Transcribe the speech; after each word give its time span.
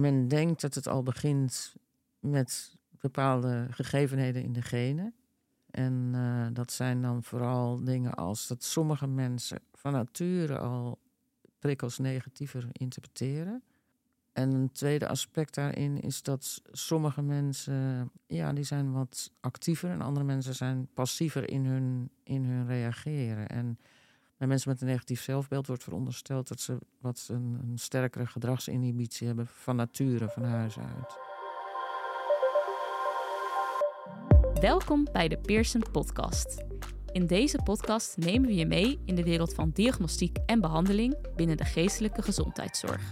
men 0.00 0.28
denkt 0.28 0.60
dat 0.60 0.74
het 0.74 0.88
al 0.88 1.02
begint 1.02 1.74
met 2.18 2.76
bepaalde 3.00 3.66
gegevenheden 3.70 4.42
in 4.42 4.52
de 4.52 4.62
genen. 4.62 5.14
En 5.70 6.12
uh, 6.14 6.46
dat 6.52 6.72
zijn 6.72 7.02
dan 7.02 7.22
vooral 7.22 7.84
dingen 7.84 8.14
als 8.14 8.46
dat 8.46 8.64
sommige 8.64 9.06
mensen 9.06 9.58
van 9.72 9.92
nature 9.92 10.58
al 10.58 10.98
prikkels 11.58 11.98
negatiever 11.98 12.68
interpreteren. 12.72 13.62
En 14.32 14.52
een 14.52 14.72
tweede 14.72 15.08
aspect 15.08 15.54
daarin 15.54 16.00
is 16.00 16.22
dat 16.22 16.62
sommige 16.72 17.22
mensen, 17.22 18.10
ja, 18.26 18.52
die 18.52 18.64
zijn 18.64 18.92
wat 18.92 19.32
actiever 19.40 19.90
en 19.90 20.00
andere 20.00 20.24
mensen 20.24 20.54
zijn 20.54 20.88
passiever 20.94 21.50
in 21.50 21.66
hun, 21.66 22.10
in 22.22 22.44
hun 22.44 22.66
reageren. 22.66 23.48
En 23.48 23.78
bij 24.40 24.48
mensen 24.48 24.70
met 24.70 24.80
een 24.80 24.86
negatief 24.86 25.22
zelfbeeld 25.22 25.66
wordt 25.66 25.82
verondersteld 25.82 26.48
dat 26.48 26.60
ze 26.60 26.78
wat 27.00 27.28
een, 27.30 27.58
een 27.62 27.78
sterkere 27.78 28.26
gedragsinhibitie 28.26 29.26
hebben 29.26 29.46
van 29.46 29.76
nature, 29.76 30.28
van 30.28 30.42
huis 30.42 30.78
uit. 30.78 31.18
Welkom 34.60 35.06
bij 35.12 35.28
de 35.28 35.38
Pearson 35.38 35.82
Podcast. 35.92 36.64
In 37.12 37.26
deze 37.26 37.58
podcast 37.64 38.16
nemen 38.16 38.48
we 38.48 38.54
je 38.54 38.66
mee 38.66 38.98
in 39.04 39.14
de 39.14 39.22
wereld 39.22 39.54
van 39.54 39.70
diagnostiek 39.70 40.38
en 40.46 40.60
behandeling 40.60 41.16
binnen 41.36 41.56
de 41.56 41.64
geestelijke 41.64 42.22
gezondheidszorg. 42.22 43.10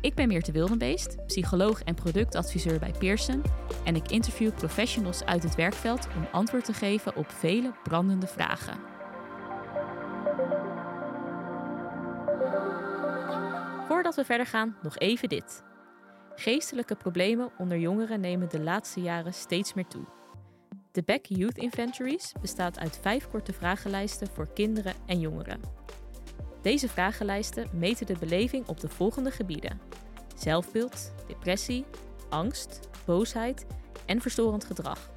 Ik 0.00 0.14
ben 0.14 0.28
Meerte 0.28 0.52
Wildenbeest, 0.52 1.26
psycholoog 1.26 1.82
en 1.82 1.94
productadviseur 1.94 2.78
bij 2.78 2.92
Pearson 2.98 3.42
en 3.84 3.96
ik 3.96 4.10
interview 4.10 4.54
professionals 4.54 5.24
uit 5.24 5.42
het 5.42 5.54
werkveld 5.54 6.08
om 6.16 6.28
antwoord 6.32 6.64
te 6.64 6.72
geven 6.72 7.16
op 7.16 7.30
vele 7.30 7.72
brandende 7.82 8.26
vragen. 8.26 8.97
Voordat 13.98 14.16
we 14.16 14.24
verder 14.24 14.46
gaan, 14.46 14.76
nog 14.82 14.98
even 14.98 15.28
dit. 15.28 15.62
Geestelijke 16.34 16.94
problemen 16.94 17.50
onder 17.58 17.78
jongeren 17.78 18.20
nemen 18.20 18.48
de 18.48 18.60
laatste 18.60 19.00
jaren 19.00 19.34
steeds 19.34 19.74
meer 19.74 19.86
toe. 19.86 20.04
De 20.92 21.02
Back 21.02 21.24
Youth 21.26 21.58
Inventories 21.58 22.32
bestaat 22.40 22.78
uit 22.78 22.98
vijf 23.02 23.28
korte 23.28 23.52
vragenlijsten 23.52 24.28
voor 24.32 24.52
kinderen 24.52 24.94
en 25.06 25.20
jongeren. 25.20 25.60
Deze 26.62 26.88
vragenlijsten 26.88 27.68
meten 27.72 28.06
de 28.06 28.16
beleving 28.18 28.66
op 28.66 28.80
de 28.80 28.88
volgende 28.88 29.30
gebieden: 29.30 29.80
zelfbeeld, 30.36 31.12
depressie, 31.26 31.84
angst, 32.28 32.80
boosheid 33.06 33.66
en 34.06 34.20
verstorend 34.20 34.64
gedrag. 34.64 35.10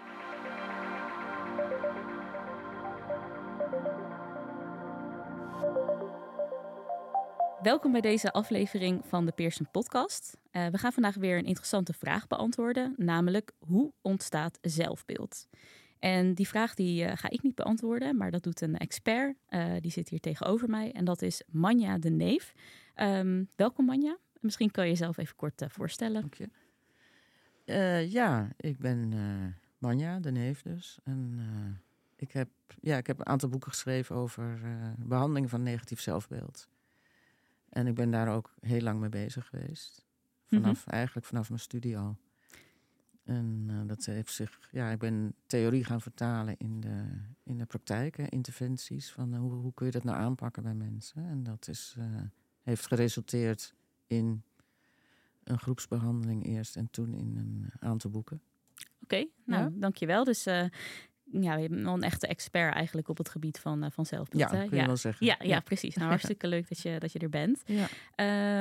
Welkom 7.62 7.92
bij 7.92 8.00
deze 8.00 8.32
aflevering 8.32 9.02
van 9.06 9.26
de 9.26 9.32
Pearson 9.32 9.66
Podcast. 9.70 10.36
Uh, 10.52 10.66
we 10.66 10.78
gaan 10.78 10.92
vandaag 10.92 11.14
weer 11.14 11.38
een 11.38 11.44
interessante 11.44 11.92
vraag 11.92 12.26
beantwoorden, 12.26 12.94
namelijk 12.96 13.52
hoe 13.58 13.92
ontstaat 14.02 14.58
zelfbeeld? 14.60 15.46
En 15.98 16.34
die 16.34 16.48
vraag 16.48 16.74
die, 16.74 17.04
uh, 17.04 17.12
ga 17.14 17.30
ik 17.30 17.42
niet 17.42 17.54
beantwoorden, 17.54 18.16
maar 18.16 18.30
dat 18.30 18.42
doet 18.42 18.60
een 18.60 18.76
expert. 18.76 19.36
Uh, 19.48 19.72
die 19.80 19.90
zit 19.90 20.08
hier 20.08 20.20
tegenover 20.20 20.68
mij 20.68 20.92
en 20.92 21.04
dat 21.04 21.22
is 21.22 21.42
Manja 21.46 21.98
de 21.98 22.10
Neef. 22.10 22.52
Um, 22.96 23.48
welkom 23.56 23.84
Manja. 23.84 24.18
Misschien 24.40 24.70
kan 24.70 24.84
je 24.84 24.90
jezelf 24.90 25.16
even 25.16 25.36
kort 25.36 25.64
voorstellen. 25.68 26.20
Dank 26.20 26.34
je. 26.34 26.48
ja, 28.10 28.48
ik 28.56 28.78
ben 28.78 29.14
Manja 29.78 30.20
de 30.20 30.30
Neef 30.30 30.62
dus. 30.62 30.98
En 31.04 31.40
ik, 32.16 32.32
heb, 32.32 32.48
ja, 32.80 32.96
ik 32.96 33.06
heb 33.06 33.18
een 33.18 33.26
aantal 33.26 33.48
boeken 33.48 33.70
geschreven 33.70 34.16
over 34.16 34.60
behandeling 34.98 35.50
van 35.50 35.62
negatief 35.62 36.00
zelfbeeld. 36.00 36.68
En 37.68 37.86
ik 37.86 37.94
ben 37.94 38.10
daar 38.10 38.34
ook 38.34 38.54
heel 38.60 38.80
lang 38.80 39.00
mee 39.00 39.08
bezig 39.08 39.46
geweest. 39.46 40.06
Vanaf, 40.46 40.86
mhm. 40.86 40.94
Eigenlijk 40.94 41.26
vanaf 41.26 41.48
mijn 41.48 41.60
studie 41.60 41.98
al. 41.98 42.16
En 43.24 43.68
uh, 43.70 43.80
dat 43.86 44.04
heeft 44.04 44.32
zich, 44.32 44.58
ja, 44.70 44.90
ik 44.90 44.98
ben 44.98 45.34
theorie 45.46 45.84
gaan 45.84 46.00
vertalen 46.00 46.56
in 46.58 46.80
de, 46.80 47.04
in 47.42 47.58
de 47.58 47.64
praktijk, 47.64 48.16
hè, 48.16 48.26
interventies. 48.28 49.12
Van 49.12 49.34
uh, 49.34 49.38
hoe, 49.38 49.52
hoe 49.52 49.74
kun 49.74 49.86
je 49.86 49.92
dat 49.92 50.04
nou 50.04 50.18
aanpakken 50.18 50.62
bij 50.62 50.74
mensen? 50.74 51.28
En 51.28 51.42
dat 51.42 51.68
is, 51.68 51.94
uh, 51.98 52.04
heeft 52.62 52.86
geresulteerd 52.86 53.74
in 54.10 54.42
een 55.44 55.58
groepsbehandeling 55.58 56.46
eerst 56.46 56.76
en 56.76 56.88
toen 56.90 57.14
in 57.14 57.36
een 57.36 57.70
aantal 57.78 58.10
boeken. 58.10 58.40
Oké, 59.02 59.26
nou 59.44 59.62
ja? 59.62 59.70
dankjewel. 59.72 60.24
Dus 60.24 60.46
ja, 61.32 61.56
je 61.56 61.68
bent 61.68 61.82
wel 61.82 61.94
een 61.94 62.02
echte 62.02 62.26
expert 62.26 62.74
eigenlijk 62.74 63.08
op 63.08 63.18
het 63.18 63.28
gebied 63.28 63.58
van, 63.58 63.84
uh, 63.84 63.90
van 63.90 64.06
zelfbeeld. 64.06 64.42
Ja, 64.42 64.48
kun 64.48 64.70
je 64.70 64.76
ja. 64.76 64.86
wel 64.86 64.96
zeggen. 64.96 65.26
Ja, 65.26 65.36
ja, 65.42 65.60
precies. 65.60 65.94
Nou, 66.00 66.08
hartstikke 66.08 66.48
leuk 66.48 66.68
dat 66.68 66.80
je, 66.80 66.98
dat 66.98 67.12
je 67.12 67.18
er 67.18 67.28
bent. 67.28 67.62
Ja. 67.64 67.82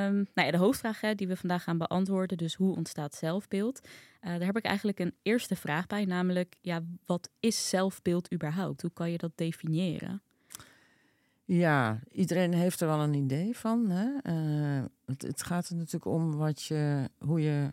Um, 0.07 0.27
nou 0.33 0.47
ja, 0.47 0.51
de 0.51 0.57
hoofdvraag 0.57 1.01
hè, 1.01 1.15
die 1.15 1.27
we 1.27 1.35
vandaag 1.35 1.63
gaan 1.63 1.77
beantwoorden, 1.77 2.37
dus 2.37 2.55
hoe 2.55 2.75
ontstaat 2.75 3.15
zelfbeeld? 3.15 3.81
Uh, 3.83 4.29
daar 4.29 4.45
heb 4.45 4.57
ik 4.57 4.65
eigenlijk 4.65 4.99
een 4.99 5.15
eerste 5.21 5.55
vraag 5.55 5.87
bij, 5.87 6.05
namelijk, 6.05 6.55
ja, 6.61 6.81
wat 7.05 7.29
is 7.39 7.69
zelfbeeld 7.69 8.33
überhaupt? 8.33 8.81
Hoe 8.81 8.91
kan 8.93 9.11
je 9.11 9.17
dat 9.17 9.31
definiëren? 9.35 10.21
Ja, 11.51 11.99
iedereen 12.11 12.53
heeft 12.53 12.81
er 12.81 12.87
wel 12.87 12.99
een 12.99 13.13
idee 13.13 13.57
van. 13.57 13.89
Hè? 13.89 14.09
Uh, 14.23 14.85
het, 15.05 15.43
gaat 15.43 15.69
er 15.69 15.75
natuurlijk 15.75 16.05
om 16.05 16.35
wat 16.35 16.63
je, 16.63 17.09
hoe 17.17 17.41
je 17.41 17.69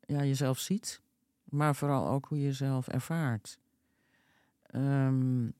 ja, 0.00 0.24
jezelf 0.24 0.58
ziet, 0.58 1.00
maar 1.44 1.74
vooral 1.74 2.08
ook 2.08 2.26
hoe 2.26 2.38
je 2.38 2.44
jezelf 2.44 2.88
ervaart. 2.88 3.58
Um, 4.74 5.52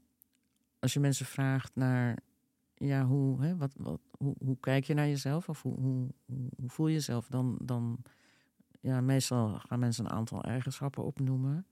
als 0.78 0.92
je 0.92 1.00
mensen 1.00 1.26
vraagt 1.26 1.74
naar, 1.74 2.18
ja, 2.74 3.04
hoe, 3.04 3.42
hè, 3.42 3.56
wat, 3.56 3.72
wat, 3.76 4.00
hoe, 4.18 4.34
hoe 4.44 4.56
kijk 4.60 4.84
je 4.84 4.94
naar 4.94 5.08
jezelf 5.08 5.48
of 5.48 5.62
hoe, 5.62 5.80
hoe, 5.80 6.08
hoe 6.56 6.68
voel 6.68 6.86
je 6.86 6.94
jezelf, 6.94 7.26
dan, 7.26 7.58
dan 7.62 8.02
ja, 8.80 9.00
meestal 9.00 9.58
gaan 9.58 9.78
mensen 9.78 10.04
een 10.04 10.10
aantal 10.10 10.42
eigenschappen 10.42 11.04
opnoemen. 11.04 11.66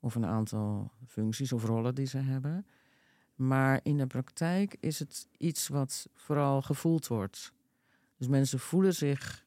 Of 0.00 0.14
een 0.14 0.26
aantal 0.26 0.92
functies 1.06 1.52
of 1.52 1.64
rollen 1.64 1.94
die 1.94 2.06
ze 2.06 2.18
hebben. 2.18 2.66
Maar 3.34 3.80
in 3.82 3.96
de 3.96 4.06
praktijk 4.06 4.76
is 4.80 4.98
het 4.98 5.28
iets 5.38 5.68
wat 5.68 6.08
vooral 6.14 6.62
gevoeld 6.62 7.06
wordt. 7.06 7.52
Dus 8.16 8.28
mensen 8.28 8.58
voelen 8.58 8.94
zich 8.94 9.44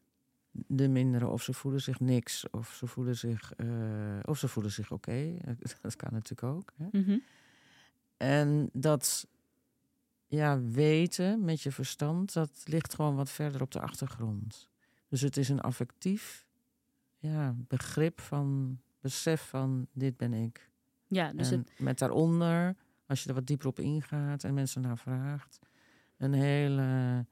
de 0.52 0.88
mindere, 0.88 1.28
of 1.28 1.44
ze 1.44 1.54
voelen 1.54 1.82
zich 1.82 2.00
niks, 2.00 2.50
of 2.50 2.74
ze 2.74 2.88
voelen 2.88 3.16
zich, 3.16 3.54
uh, 3.58 4.20
of 4.26 4.38
ze 4.38 4.48
voelen 4.48 4.72
zich 4.72 4.92
oké. 4.92 5.10
Okay. 5.10 5.56
Dat 5.82 5.96
kan 5.96 6.14
natuurlijk 6.14 6.44
ook. 6.56 6.74
Hè? 6.76 6.88
Mm 6.92 7.04
-hmm. 7.04 7.24
En 8.18 8.70
dat 8.74 9.28
ja, 10.28 10.62
weten 10.62 11.44
met 11.44 11.62
je 11.62 11.72
verstand, 11.72 12.34
dat 12.34 12.64
ligt 12.66 12.94
gewoon 12.94 13.16
wat 13.16 13.30
verder 13.30 13.62
op 13.62 13.72
de 13.72 13.80
achtergrond. 13.80 14.70
Dus 15.10 15.22
het 15.22 15.38
is 15.38 15.50
een 15.50 15.62
affectief 15.62 16.46
ja, 17.18 17.56
begrip 17.68 18.22
van 18.22 18.80
besef 19.02 19.42
van 19.42 19.88
dit 19.94 20.18
ben 20.18 20.34
ik. 20.34 20.70
Ja, 21.08 21.34
dus 21.34 21.52
en 21.52 21.60
het... 21.60 21.80
met 21.80 22.00
daaronder, 22.00 22.76
als 23.08 23.24
je 23.24 23.30
er 23.30 23.36
wat 23.36 23.48
dieper 23.48 23.68
op 23.68 23.80
ingaat 23.80 24.44
en 24.44 24.54
mensen 24.54 24.82
naar 24.82 24.98
vraagt, 24.98 25.60
een 26.18 26.34
hele 26.34 27.26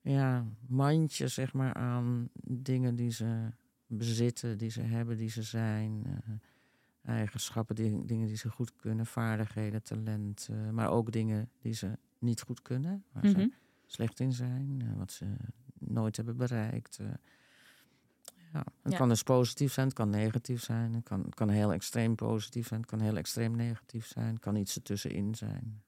ja, 0.00 0.46
mandje 0.66 1.28
zeg 1.28 1.52
maar, 1.52 1.74
aan 1.74 2.28
dingen 2.44 2.94
die 2.94 3.10
ze 3.10 3.48
bezitten, 3.86 4.58
die 4.58 4.70
ze 4.70 4.80
hebben, 4.80 5.16
die 5.16 5.30
ze 5.30 5.42
zijn. 5.42 6.02
Uh, 6.06 6.34
eigenschappen, 7.04 7.74
die, 7.74 8.04
dingen 8.04 8.26
die 8.26 8.36
ze 8.36 8.50
goed 8.50 8.76
kunnen, 8.76 9.06
vaardigheden, 9.06 9.82
talenten. 9.82 10.74
Maar 10.74 10.90
ook 10.90 11.12
dingen 11.12 11.50
die 11.58 11.72
ze 11.72 11.98
niet 12.18 12.40
goed 12.40 12.62
kunnen, 12.62 13.04
waar 13.12 13.26
ze 13.26 13.36
mhm. 13.36 13.48
slecht 13.86 14.20
in 14.20 14.32
zijn, 14.32 14.80
uh, 14.82 14.96
wat 14.96 15.12
ze 15.12 15.26
nooit 15.78 16.16
hebben 16.16 16.36
bereikt. 16.36 16.98
Ja, 18.54 18.64
het 18.82 18.94
kan 18.94 19.08
dus 19.08 19.22
positief 19.22 19.72
zijn, 19.72 19.86
het 19.86 19.96
kan 19.96 20.10
negatief 20.10 20.62
zijn. 20.62 20.94
Het 20.94 21.04
kan, 21.04 21.20
het 21.20 21.34
kan 21.34 21.48
heel 21.48 21.72
extreem 21.72 22.14
positief 22.14 22.66
zijn, 22.66 22.80
het 22.80 22.90
kan 22.90 23.00
heel 23.00 23.16
extreem 23.16 23.56
negatief 23.56 24.06
zijn. 24.06 24.26
Het 24.26 24.38
kan 24.38 24.56
iets 24.56 24.76
ertussenin 24.76 25.34
zijn. 25.34 25.82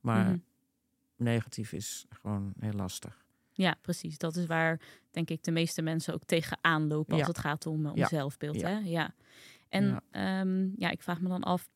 Maar 0.00 0.24
mm 0.24 0.30
-hmm. 0.30 0.44
negatief 1.16 1.72
is 1.72 2.06
gewoon 2.10 2.52
heel 2.58 2.72
lastig. 2.72 3.24
Ja, 3.50 3.76
precies. 3.82 4.18
Dat 4.18 4.36
is 4.36 4.46
waar, 4.46 4.80
denk 5.10 5.30
ik, 5.30 5.44
de 5.44 5.50
meeste 5.50 5.82
mensen 5.82 6.14
ook 6.14 6.24
tegenaan 6.24 6.86
lopen 6.86 7.18
als 7.18 7.26
het 7.26 7.38
gaat 7.38 7.66
om, 7.66 7.86
om 7.86 7.96
ja. 7.96 8.08
zelfbeeld. 8.08 8.62
Hè? 8.62 8.78
Ja. 8.78 9.14
En 9.68 10.02
ja. 10.12 10.40
Um, 10.40 10.72
ja, 10.76 10.90
ik 10.90 11.02
vraag 11.02 11.20
me 11.20 11.28
dan 11.28 11.42
af, 11.42 11.68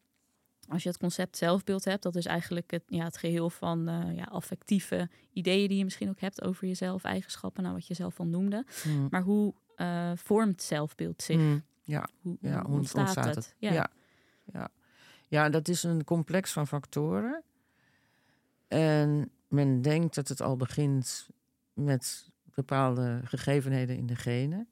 als 0.68 0.82
je 0.82 0.88
het 0.88 0.98
concept 0.98 1.36
zelfbeeld 1.36 1.84
hebt, 1.84 2.02
dat 2.02 2.16
is 2.16 2.26
eigenlijk 2.26 2.70
het, 2.70 2.82
ja, 2.86 3.04
het 3.04 3.16
geheel 3.16 3.50
van 3.50 3.88
uh, 3.88 4.16
ja, 4.16 4.24
affectieve 4.24 5.10
ideeën 5.32 5.68
die 5.68 5.78
je 5.78 5.84
misschien 5.84 6.08
ook 6.08 6.20
hebt 6.20 6.42
over 6.42 6.66
jezelf, 6.66 7.04
eigenschappen, 7.04 7.62
nou 7.62 7.74
wat 7.74 7.86
je 7.86 7.94
zelf 7.94 8.20
al 8.20 8.26
noemde. 8.26 8.64
Mm. 8.86 9.06
Maar 9.10 9.22
hoe 9.22 9.54
uh, 9.76 10.12
vormt 10.14 10.62
zelfbeeld 10.62 11.22
zich? 11.22 11.36
Mm. 11.36 11.62
Ja, 11.82 12.08
hoe, 12.20 12.36
ja, 12.40 12.62
hoe 12.64 12.74
ontstaat, 12.74 13.00
ontstaat 13.00 13.34
het? 13.34 13.54
Ja. 13.58 13.72
ja. 13.72 13.90
Ja. 14.52 14.68
ja, 15.28 15.48
dat 15.48 15.68
is 15.68 15.82
een 15.82 16.04
complex 16.04 16.52
van 16.52 16.66
factoren. 16.66 17.42
En 18.68 19.30
men 19.48 19.82
denkt 19.82 20.14
dat 20.14 20.28
het 20.28 20.40
al 20.40 20.56
begint 20.56 21.28
met 21.72 22.30
bepaalde 22.54 23.20
gegevenheden 23.24 23.96
in 23.96 24.06
de 24.06 24.16
genen. 24.16 24.68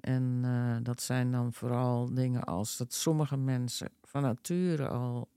En 0.00 0.40
eh, 0.44 0.76
dat 0.82 1.02
zijn 1.02 1.30
dan 1.32 1.52
vooral 1.52 2.14
dingen 2.14 2.44
als 2.44 2.76
dat 2.76 2.92
sommige 2.92 3.36
mensen 3.36 3.90
van 4.02 4.22
nature 4.22 4.88
al 4.88 5.28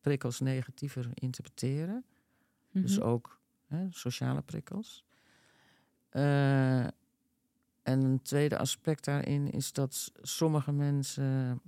prikkels 0.00 0.40
negatiever 0.40 1.10
interpreteren. 1.14 2.04
Dus 2.72 2.98
Mhm. 2.98 3.06
ook 3.06 3.40
hè, 3.66 3.86
sociale 3.90 4.42
prikkels. 4.42 5.04
Eh, 6.08 6.86
en 7.90 8.02
een 8.02 8.22
tweede 8.22 8.58
aspect 8.58 9.04
daarin 9.04 9.50
is 9.50 9.72
dat 9.72 10.12
sommige 10.22 10.72
mensen, 10.72 11.60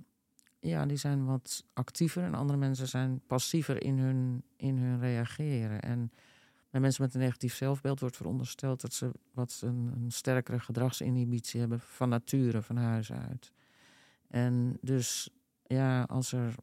ja, 0.59 0.85
die 0.85 0.97
zijn 0.97 1.25
wat 1.25 1.65
actiever 1.73 2.23
en 2.23 2.33
andere 2.33 2.59
mensen 2.59 2.87
zijn 2.87 3.21
passiever 3.27 3.83
in 3.83 3.99
hun, 3.99 4.43
in 4.55 4.77
hun 4.77 4.99
reageren. 4.99 5.81
En 5.81 6.11
bij 6.69 6.81
mensen 6.81 7.03
met 7.03 7.13
een 7.13 7.19
negatief 7.19 7.55
zelfbeeld 7.55 7.99
wordt 7.99 8.15
verondersteld 8.15 8.81
dat 8.81 8.93
ze 8.93 9.11
wat 9.33 9.61
een, 9.63 9.91
een 9.95 10.11
sterkere 10.11 10.59
gedragsinhibitie 10.59 11.59
hebben 11.59 11.79
van 11.79 12.09
nature, 12.09 12.61
van 12.61 12.77
huis 12.77 13.11
uit. 13.11 13.51
En 14.27 14.77
dus 14.81 15.29
ja, 15.63 16.03
als 16.03 16.31
er 16.31 16.55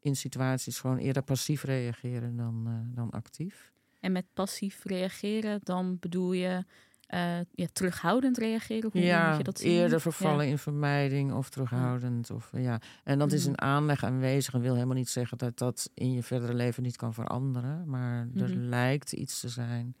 in 0.00 0.16
situaties 0.16 0.78
gewoon 0.78 0.98
eerder 0.98 1.22
passief 1.22 1.62
reageren 1.62 2.36
dan, 2.36 2.64
eh, 2.66 2.96
dan 2.96 3.10
actief. 3.10 3.72
En 4.00 4.12
met 4.12 4.26
passief 4.34 4.84
reageren, 4.84 5.60
dan 5.62 5.98
bedoel 6.00 6.32
je 6.32 6.64
eh, 7.08 7.38
ja, 7.50 7.66
terughoudend 7.72 8.38
reageren? 8.38 8.90
Hoe 8.92 9.00
ja, 9.00 9.28
moet 9.28 9.36
je 9.38 9.44
dat 9.44 9.58
zien? 9.58 9.70
eerder 9.70 10.00
vervallen 10.00 10.44
Ja. 10.44 10.50
in 10.50 10.58
vermijding 10.58 11.32
of 11.32 11.50
terughoudend. 11.50 12.30
Of, 12.30 12.50
ja. 12.52 12.80
En 13.04 13.18
dat 13.18 13.32
is 13.32 13.40
Mhm. 13.42 13.48
een 13.50 13.60
aanleg 13.60 14.04
aanwezig 14.04 14.54
en 14.54 14.60
wil 14.60 14.74
helemaal 14.74 14.96
niet 14.96 15.08
zeggen 15.08 15.38
dat 15.38 15.58
dat 15.58 15.90
in 15.94 16.12
je 16.12 16.22
verdere 16.22 16.54
leven 16.54 16.82
niet 16.82 16.96
kan 16.96 17.14
veranderen. 17.14 17.88
Maar 17.88 18.28
er 18.34 18.50
Mhm. 18.50 18.58
lijkt 18.58 19.12
iets 19.12 19.40
te 19.40 19.48
zijn 19.48 19.96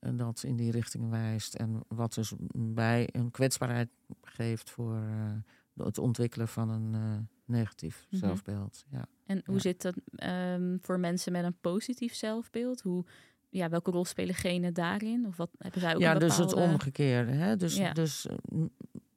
eh, 0.00 0.10
dat 0.14 0.42
in 0.42 0.56
die 0.56 0.70
richting 0.70 1.10
wijst. 1.10 1.54
En 1.54 1.80
wat 1.88 2.14
dus 2.14 2.32
bij 2.54 3.08
een 3.12 3.30
kwetsbaarheid 3.30 3.88
geeft 4.22 4.70
voor 4.70 4.94
eh, 4.96 5.84
het 5.86 5.98
ontwikkelen 5.98 6.48
van 6.48 6.68
een 6.68 7.28
negatief 7.44 8.06
Mhm. 8.10 8.16
zelfbeeld. 8.20 8.84
Ja. 8.90 9.06
En 9.26 9.42
hoe 9.44 9.54
Ja. 9.54 9.60
zit 9.60 9.82
dat 9.82 9.94
ehm, 10.16 10.76
voor 10.80 11.00
mensen 11.00 11.32
met 11.32 11.44
een 11.44 11.58
positief 11.60 12.14
zelfbeeld? 12.14 12.80
Hoe, 12.80 13.04
ja, 13.48 13.68
welke 13.68 13.90
rol 13.90 14.04
spelen 14.04 14.34
genen 14.34 14.74
daarin? 14.74 15.26
Of 15.26 15.36
wat 15.36 15.50
hebben 15.58 15.80
zij 15.80 15.94
ook 15.94 16.00
Ja, 16.00 16.14
dus 16.14 16.36
het 16.36 16.52
omgekeerde. 16.52 17.32
Hè? 17.32 17.56
Dus, 17.56 17.76
Ja. 17.76 17.92
dus 17.92 18.26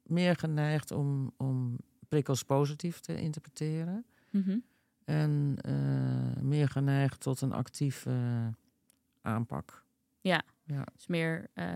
meer 0.04 0.36
geneigd 0.36 0.92
om, 0.92 1.32
om 1.38 1.78
prikkels 2.10 2.44
positief 2.44 3.00
te 3.00 3.22
interpreteren. 3.22 4.06
Mhm. 4.30 4.58
En 5.06 5.58
eh, 5.62 6.42
meer 6.42 6.70
geneigd 6.70 7.20
tot 7.20 7.42
een 7.42 7.54
actieve 7.54 8.12
aanpak. 9.22 9.84
Ja. 10.22 10.42
Ja. 10.64 10.84
Dus 10.96 11.08
meer 11.08 11.48
eh, 11.54 11.68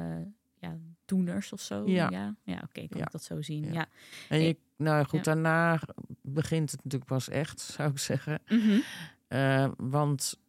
ja, 0.59 0.77
doeners 1.05 1.53
of 1.53 1.61
zo? 1.61 1.87
Ja. 1.87 2.09
Ja, 2.09 2.35
ja 2.43 2.61
oké, 2.63 2.81
ik 2.81 2.89
kan 2.89 2.99
Ja. 2.99 3.05
dat 3.11 3.23
zo 3.23 3.41
zien. 3.41 3.73
Ja. 3.73 3.85
En 4.29 4.39
je, 4.41 4.47
Ik- 4.47 4.59
nou 4.77 5.05
goed, 5.05 5.23
daarna 5.23 5.79
begint 6.21 6.71
het 6.71 6.83
natuurlijk 6.83 7.11
pas 7.11 7.29
echt, 7.29 7.59
zou 7.77 7.89
ik 7.91 7.97
zeggen. 7.97 8.39
Mhm. 8.47 8.79
Eh, 9.27 9.71
want 9.77 10.39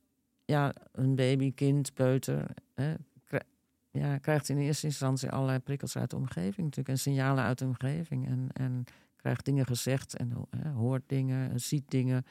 ja, 0.45 0.75
een 0.93 1.15
baby, 1.15 1.53
kind, 1.53 1.95
peuter, 1.95 2.55
hè, 2.75 2.95
ja, 3.99 4.19
krijgt 4.19 4.49
in 4.49 4.59
eerste 4.59 4.87
instantie 4.87 5.31
allerlei 5.31 5.59
prikkels 5.59 5.97
uit 5.97 6.11
de 6.11 6.17
omgeving 6.17 6.57
natuurlijk. 6.57 6.89
En 6.89 6.99
signalen 6.99 7.45
uit 7.45 7.59
de 7.59 7.65
omgeving. 7.65 8.27
En, 8.27 8.49
en 8.53 8.85
krijgt 9.17 9.45
dingen 9.45 9.67
gezegd 9.67 10.17
en 10.17 10.49
hoort 10.75 11.03
dingen, 11.07 11.51
en 11.51 11.61
ziet 11.61 11.91
dingen 11.91 12.25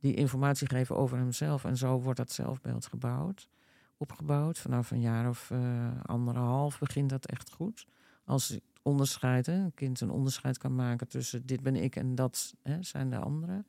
die 0.00 0.14
informatie 0.14 0.68
geven 0.68 0.96
over 0.96 1.18
hemzelf. 1.18 1.64
En 1.64 1.76
zo 1.76 2.00
wordt 2.00 2.18
dat 2.18 2.32
zelfbeeld 2.32 2.86
gebouwd, 2.86 3.48
opgebouwd. 3.96 4.58
Vanaf 4.58 4.90
een 4.90 5.00
jaar 5.00 5.28
of 5.28 5.50
eh, 5.50 6.00
anderhalf 6.02 6.78
begint 6.78 7.10
dat 7.10 7.26
echt 7.26 7.52
goed. 7.52 7.86
Als 8.24 8.48
het 8.48 8.62
onderscheid, 8.82 9.46
hè, 9.46 9.54
een 9.54 9.74
kind 9.74 10.00
een 10.00 10.10
onderscheid 10.10 10.58
kan 10.58 10.74
maken 10.74 11.08
tussen 11.08 11.46
dit 11.46 11.62
ben 11.62 11.76
ik 11.76 11.96
en 11.96 12.14
dat 12.14 12.54
hè, 12.62 12.82
zijn 12.82 13.10
de 13.10 13.18
anderen. 13.18 13.66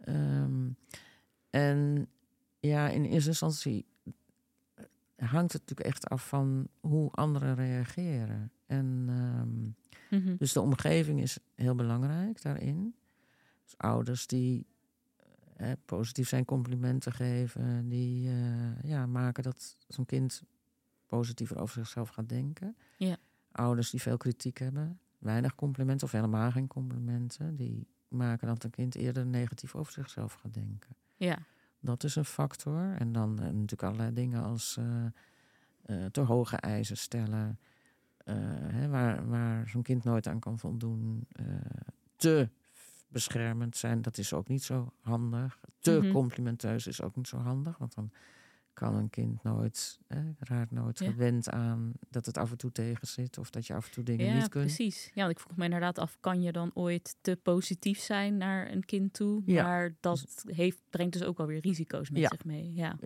Ehm, 0.00 0.68
en 1.50 2.08
ja, 2.62 2.88
in 2.88 3.04
eerste 3.04 3.28
instantie 3.28 3.86
hangt 5.16 5.52
het 5.52 5.60
natuurlijk 5.60 5.88
echt 5.88 6.08
af 6.08 6.28
van 6.28 6.68
hoe 6.80 7.10
anderen 7.10 7.54
reageren. 7.54 8.52
En 8.66 9.04
ehm, 9.08 9.70
Mhm. 10.20 10.36
dus 10.36 10.52
de 10.52 10.60
omgeving 10.60 11.20
is 11.20 11.38
heel 11.54 11.74
belangrijk 11.74 12.42
daarin. 12.42 12.94
Dus 13.64 13.78
ouders 13.78 14.26
die 14.26 14.66
eh, 15.56 15.72
positief 15.84 16.28
zijn 16.28 16.44
complimenten 16.44 17.12
geven, 17.12 17.88
die 17.88 18.28
eh, 18.28 18.82
ja, 18.82 19.06
maken 19.06 19.42
dat 19.42 19.76
zo'n 19.88 20.06
kind 20.06 20.42
positiever 21.06 21.58
over 21.60 21.74
zichzelf 21.74 22.08
gaat 22.08 22.28
denken. 22.28 22.76
Ja. 22.96 23.16
Ouders 23.52 23.90
die 23.90 24.00
veel 24.02 24.16
kritiek 24.16 24.58
hebben, 24.58 25.00
weinig 25.18 25.54
complimenten 25.54 26.06
of 26.06 26.12
helemaal 26.12 26.50
geen 26.50 26.66
complimenten, 26.66 27.56
die 27.56 27.86
maken 28.08 28.46
dat 28.46 28.64
een 28.64 28.70
kind 28.70 28.94
eerder 28.94 29.26
negatief 29.26 29.74
over 29.74 29.92
zichzelf 29.92 30.32
gaat 30.32 30.54
denken. 30.54 30.96
Ja. 31.16 31.38
Dat 31.82 32.04
is 32.04 32.16
een 32.16 32.24
factor. 32.24 32.94
En 32.98 33.12
dan 33.12 33.38
eh, 33.38 33.44
natuurlijk 33.44 33.82
allerlei 33.82 34.12
dingen 34.12 34.42
als 34.42 34.76
eh, 34.76 35.04
eh, 35.82 36.10
te 36.10 36.20
hoge 36.20 36.56
eisen 36.56 36.96
stellen. 36.96 37.58
hè, 38.24 38.88
waar 38.88 39.28
waar 39.28 39.68
zo'n 39.68 39.82
kind 39.82 40.04
nooit 40.04 40.26
aan 40.26 40.40
kan 40.40 40.58
voldoen. 40.58 41.26
te 42.16 42.48
beschermend 43.08 43.76
zijn, 43.76 44.02
dat 44.02 44.18
is 44.18 44.32
ook 44.32 44.48
niet 44.48 44.62
zo 44.62 44.92
handig. 45.00 45.60
Te 45.78 45.98
Mhm. 46.02 46.12
complimenteus 46.12 46.86
is 46.86 47.02
ook 47.02 47.16
niet 47.16 47.28
zo 47.28 47.36
handig. 47.36 47.78
Want 47.78 47.94
dan 47.94 48.10
kan 48.72 48.94
een 48.94 49.10
kind 49.10 49.42
nooit, 49.42 49.98
hè, 50.06 50.22
raakt 50.38 50.70
nooit 50.70 50.98
Ja. 50.98 51.10
gewend 51.10 51.50
aan 51.50 51.92
dat 52.10 52.26
het 52.26 52.38
af 52.38 52.50
en 52.50 52.56
toe 52.56 52.72
tegen 52.72 53.06
zit. 53.06 53.38
Of 53.38 53.50
dat 53.50 53.66
je 53.66 53.74
af 53.74 53.86
en 53.86 53.92
toe 53.92 54.04
dingen 54.04 54.26
Ja, 54.26 54.32
niet 54.34 54.48
kunt. 54.48 54.64
precies. 54.64 55.10
Ja, 55.14 55.20
want 55.22 55.30
ik 55.30 55.40
vroeg 55.40 55.56
me 55.56 55.64
inderdaad 55.64 55.98
af, 55.98 56.16
kan 56.20 56.42
je 56.42 56.52
dan 56.52 56.70
ooit 56.74 57.16
te 57.20 57.38
positief 57.42 57.98
zijn 58.00 58.36
naar 58.36 58.70
een 58.72 58.84
kind 58.84 59.12
toe? 59.12 59.42
Ja. 59.46 59.62
Maar 59.62 59.94
dat 60.00 60.44
heeft, 60.46 60.78
brengt 60.90 61.12
dus 61.12 61.22
ook 61.22 61.38
alweer 61.38 61.60
risico's 61.60 62.10
met 62.10 62.20
Ja. 62.20 62.28
zich 62.28 62.44
mee. 62.44 62.72
Ja. 62.74 62.96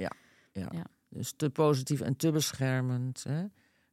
Dus 1.09 1.33
te 1.37 1.51
positief 1.51 2.01
en 2.01 2.17
te 2.17 2.31
beschermend. 2.31 3.25
Hè? 3.25 3.45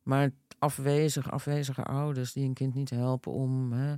Maar 0.03 0.31
afwezig, 0.59 1.31
afwezige 1.31 1.83
ouders 1.83 2.33
die 2.33 2.45
een 2.45 2.53
kind 2.53 2.73
niet 2.73 2.89
helpen 2.89 3.31
om 3.31 3.71
hè, 3.71 3.95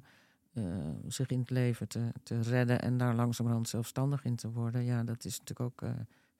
eh, 0.53 0.63
zich 1.07 1.27
in 1.29 1.39
het 1.39 1.49
leven 1.49 1.87
te, 1.87 2.11
te 2.23 2.41
redden 2.41 2.81
en 2.81 2.97
daar 2.97 3.15
langzamerhand 3.15 3.69
zelfstandig 3.69 4.23
in 4.25 4.35
te 4.35 4.51
worden. 4.51 4.83
Ja, 4.83 5.03
dat 5.03 5.25
is 5.25 5.39
natuurlijk 5.39 5.59
ook 5.59 5.81
eh 5.89 5.95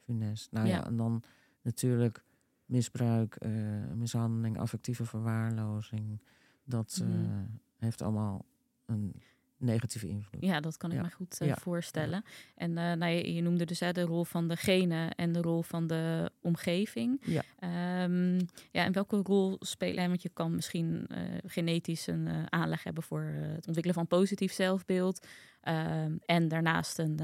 funest. 0.06 0.52
Nou 0.52 0.68
ja. 0.68 0.76
Ja. 0.76 0.86
en 0.86 0.96
dan 0.98 1.24
natuurlijk 1.62 2.24
misbruik, 2.66 3.36
eh, 3.36 3.52
mishandeling, 3.96 4.60
affectieve 4.60 5.06
verwaarlozing. 5.06 6.22
Dat 6.64 7.00
eh, 7.02 7.08
Mhm. 7.08 7.46
heeft 7.78 8.02
allemaal 8.02 8.46
een 8.86 9.22
negatieve 9.58 10.08
invloed. 10.08 10.42
Ja, 10.46 10.60
dat 10.60 10.78
kan 10.78 10.90
ik 10.92 10.98
Ja. 10.98 11.04
me 11.04 11.12
goed 11.12 11.40
eh, 11.42 11.48
Ja. 11.48 11.56
voorstellen. 11.56 12.24
En 12.56 12.78
eh, 12.78 12.94
nou, 12.94 13.12
je, 13.12 13.34
je 13.34 13.42
noemde 13.42 13.66
dus 13.66 13.80
hè, 13.80 13.92
de 13.92 14.02
rol 14.02 14.24
van 14.24 14.48
de 14.48 14.56
genen 14.56 15.16
en 15.16 15.32
de 15.32 15.42
rol 15.42 15.62
van 15.62 15.88
de 15.88 16.32
omgeving. 16.42 17.22
Ja. 17.26 17.42
Ehm, 17.60 18.36
ja, 18.72 18.86
en 18.86 18.92
welke 18.92 19.16
rol 19.24 19.56
spelen, 19.60 20.08
want 20.08 20.22
je 20.22 20.30
kan 20.30 20.56
misschien 20.56 21.08
genetisch 21.46 22.08
een 22.08 22.52
aanleg 22.52 22.84
hebben 22.84 23.04
voor 23.04 23.22
het 23.24 23.66
ontwikkelen 23.68 23.94
van 23.94 24.08
positief 24.08 24.52
zelfbeeld. 24.54 25.28
Ehm, 25.62 26.16
en 26.26 26.48
daarnaast 26.48 27.00
een, 27.00 27.16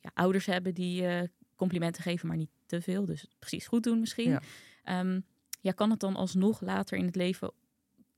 ja, 0.00 0.10
ouders 0.14 0.46
hebben 0.46 0.74
die 0.74 1.04
complimenten 1.62 2.02
geven, 2.02 2.28
maar 2.28 2.36
niet 2.36 2.50
te 2.66 2.80
veel. 2.80 3.04
Dus 3.04 3.26
precies 3.38 3.66
goed 3.66 3.82
doen 3.82 4.00
misschien. 4.00 4.30
Ja. 4.30 4.40
Ehm, 4.84 5.20
ja, 5.60 5.72
kan 5.72 5.90
het 5.90 6.00
dan 6.00 6.16
alsnog 6.16 6.60
later 6.60 6.98
in 6.98 7.04
het 7.04 7.16
leven 7.16 7.52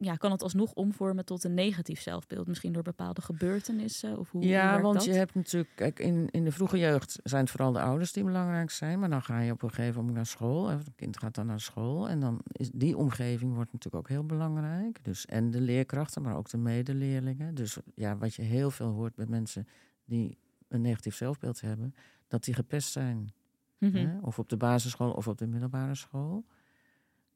ja, 0.05 0.15
kan 0.15 0.31
het 0.31 0.43
alsnog 0.43 0.73
omvormen 0.73 1.25
tot 1.25 1.45
een 1.45 1.55
negatief 1.55 2.01
zelfbeeld? 2.01 2.47
Misschien 2.47 2.73
door 2.73 2.83
bepaalde 2.83 3.23
gebeurtenissen? 3.23 4.19
Of 4.19 4.31
hoe, 4.31 4.45
Ja, 4.45 4.81
want 4.81 4.95
dat? 4.95 5.05
je 5.05 5.13
hebt 5.13 5.35
natuurlijk, 5.35 5.73
kijk, 5.75 5.99
in, 5.99 6.29
in 6.31 6.45
de 6.45 6.53
vroege 6.53 6.79
jeugd 6.79 7.19
zijn 7.23 7.43
het 7.43 7.51
vooral 7.51 7.73
de 7.73 7.81
ouders 7.81 8.13
die 8.13 8.25
belangrijk 8.25 8.71
zijn. 8.71 8.99
Maar 8.99 9.11
dan 9.11 9.23
ga 9.23 9.41
je 9.41 9.53
op 9.53 9.63
een 9.63 9.71
gegeven 9.71 9.97
moment 9.97 10.17
naar 10.17 10.27
school. 10.27 10.69
Het 10.69 10.89
kind 10.97 11.19
gaat 11.19 11.35
dan 11.35 11.47
naar 11.47 11.61
school. 11.61 12.09
En 12.09 12.21
dan 12.21 12.41
is 12.53 12.71
die 12.71 12.97
omgeving 12.97 13.55
wordt 13.55 13.73
natuurlijk 13.73 14.05
ook 14.05 14.09
heel 14.09 14.27
belangrijk. 14.27 15.05
Dus 15.05 15.27
en 15.27 15.51
de 15.51 15.61
leerkrachten, 15.61 16.23
maar 16.23 16.37
ook 16.37 16.49
de 16.49 16.59
medeleerlingen. 16.59 17.55
Dus 17.55 17.77
ja, 17.95 18.17
wat 18.17 18.35
je 18.35 18.43
heel 18.43 18.71
veel 18.71 18.91
hoort 18.91 19.15
bij 19.15 19.27
mensen 19.29 19.69
die 20.05 20.39
een 20.69 20.81
negatief 20.81 21.15
zelfbeeld 21.15 21.61
hebben, 21.61 21.95
dat 22.35 22.45
die 22.45 22.55
gepest 22.55 22.93
zijn. 22.93 23.33
Hè? 23.79 24.19
Of 24.23 24.39
op 24.39 24.49
de 24.49 24.57
basisschool 24.57 25.11
of 25.13 25.29
op 25.29 25.39
de 25.39 25.47
middelbare 25.47 25.95
school. 25.95 26.45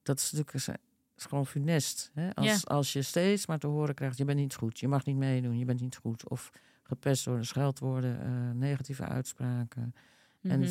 Dat 0.03 0.19
is 0.19 0.33
natuurlijk 0.33 0.55
is- 0.55 0.69
gewoon 1.27 1.47
funest. 1.47 2.11
Hè? 2.15 2.35
Als, 2.35 2.47
Ja. 2.47 2.59
als 2.65 2.93
je 2.93 3.03
steeds 3.03 3.47
maar 3.47 3.59
te 3.59 3.67
horen 3.67 3.95
krijgt, 3.95 4.17
je 4.19 4.25
bent 4.25 4.39
niet 4.39 4.55
goed, 4.55 4.79
je 4.81 4.89
mag 4.89 5.05
niet 5.05 5.17
meedoen, 5.17 5.59
je 5.59 5.65
bent 5.65 5.81
niet 5.81 5.97
goed. 5.97 6.29
Of 6.29 6.51
gepest 6.83 7.25
door 7.25 7.45
scheldwoorden, 7.45 8.21
eh, 8.25 8.51
negatieve 8.55 9.05
uitspraken. 9.05 9.95
En 10.43 10.61
Mhm. 10.61 10.69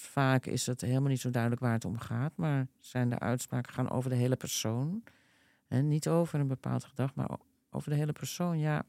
vaak 0.00 0.46
is 0.46 0.66
het 0.66 0.80
helemaal 0.80 1.08
niet 1.08 1.20
zo 1.20 1.30
duidelijk 1.30 1.62
waar 1.62 1.72
het 1.72 1.84
om 1.84 1.98
gaat. 1.98 2.36
Maar 2.36 2.66
zijn 2.78 3.08
de 3.10 3.18
uitspraken 3.18 3.72
gaan 3.72 3.90
over 3.90 4.10
de 4.10 4.16
hele 4.16 4.36
persoon. 4.36 5.02
En 5.68 5.88
niet 5.88 6.08
over 6.08 6.40
een 6.40 6.46
bepaald 6.48 6.84
gedrag, 6.84 7.14
maar 7.14 7.28
over 7.70 7.90
de 7.90 7.96
hele 7.96 8.12
persoon. 8.12 8.58
Ja, 8.58 8.82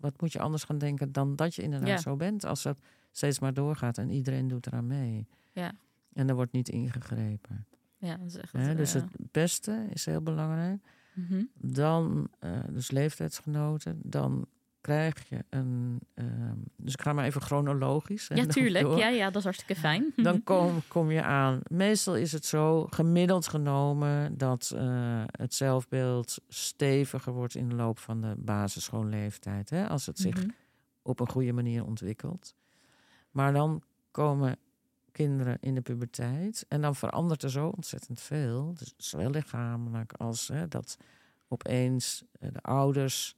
wat 0.00 0.20
moet 0.20 0.32
je 0.32 0.38
anders 0.40 0.64
gaan 0.64 0.78
denken 0.78 1.12
dan 1.12 1.36
dat 1.36 1.54
je 1.54 1.62
inderdaad 1.62 1.88
Ja. 1.88 1.96
zo 1.98 2.16
bent. 2.16 2.44
Als 2.44 2.62
dat 2.62 2.80
steeds 3.10 3.38
maar 3.38 3.54
doorgaat 3.54 3.98
en 3.98 4.10
iedereen 4.10 4.48
doet 4.48 4.66
eraan 4.66 4.86
mee. 4.86 5.26
Ja. 5.52 5.72
En 6.12 6.28
er 6.28 6.34
wordt 6.34 6.52
niet 6.52 6.68
ingegrepen. 6.68 7.66
ja, 7.96 8.16
dat 8.16 8.26
is 8.26 8.36
echt... 8.36 8.52
Hè? 8.52 8.74
Dus 8.74 8.92
het 8.92 9.04
beste 9.30 9.86
is 9.90 10.04
heel 10.06 10.22
belangrijk. 10.22 10.82
Mhm. 11.14 11.42
Dan, 11.54 12.28
eh, 12.38 12.58
dus 12.70 12.90
leeftijdsgenoten, 12.90 14.00
dan 14.02 14.46
krijg 14.80 15.28
je 15.28 15.44
een. 15.50 16.00
ehm, 16.14 16.54
dus 16.76 16.92
ik 16.92 17.00
ga 17.00 17.12
maar 17.12 17.24
even 17.24 17.40
chronologisch. 17.40 18.28
Ja, 18.34 18.46
tuurlijk. 18.46 18.84
door. 18.84 18.98
Ja, 18.98 19.08
ja, 19.08 19.24
dat 19.26 19.36
is 19.36 19.44
hartstikke 19.44 19.80
fijn. 19.80 20.12
Dan 20.16 20.42
kom, 20.44 20.82
kom 20.88 21.10
je 21.10 21.22
aan. 21.22 21.60
Meestal 21.68 22.16
is 22.16 22.32
het 22.32 22.44
zo, 22.46 22.86
gemiddeld 22.90 23.48
genomen, 23.48 24.38
dat 24.38 24.72
eh, 24.76 25.22
het 25.26 25.54
zelfbeeld 25.54 26.38
steviger 26.48 27.32
wordt 27.32 27.54
in 27.54 27.68
de 27.68 27.74
loop 27.74 27.98
van 27.98 28.20
de 28.20 28.34
basisschoolleeftijd. 28.38 29.70
Hè, 29.70 29.88
als 29.88 30.06
het 30.06 30.18
zich 30.18 30.34
Mhm. 30.36 30.48
op 31.02 31.20
een 31.20 31.28
goede 31.28 31.52
manier 31.52 31.84
ontwikkelt. 31.84 32.54
Maar 33.30 33.52
dan 33.52 33.82
komen 34.10 34.56
kinderen 35.12 35.56
in 35.60 35.74
de 35.74 35.80
puberteit 35.80 36.64
en 36.68 36.80
dan 36.80 36.94
verandert 36.96 37.42
er 37.42 37.50
zo 37.50 37.66
ontzettend 37.68 38.20
veel. 38.20 38.74
Dus 38.78 38.94
zowel 38.96 39.30
lichamelijk 39.30 40.12
als 40.12 40.48
hè, 40.48 40.68
dat 40.68 40.96
opeens 41.48 42.24
eh, 42.40 42.48
de 42.52 42.60
ouders 42.62 43.36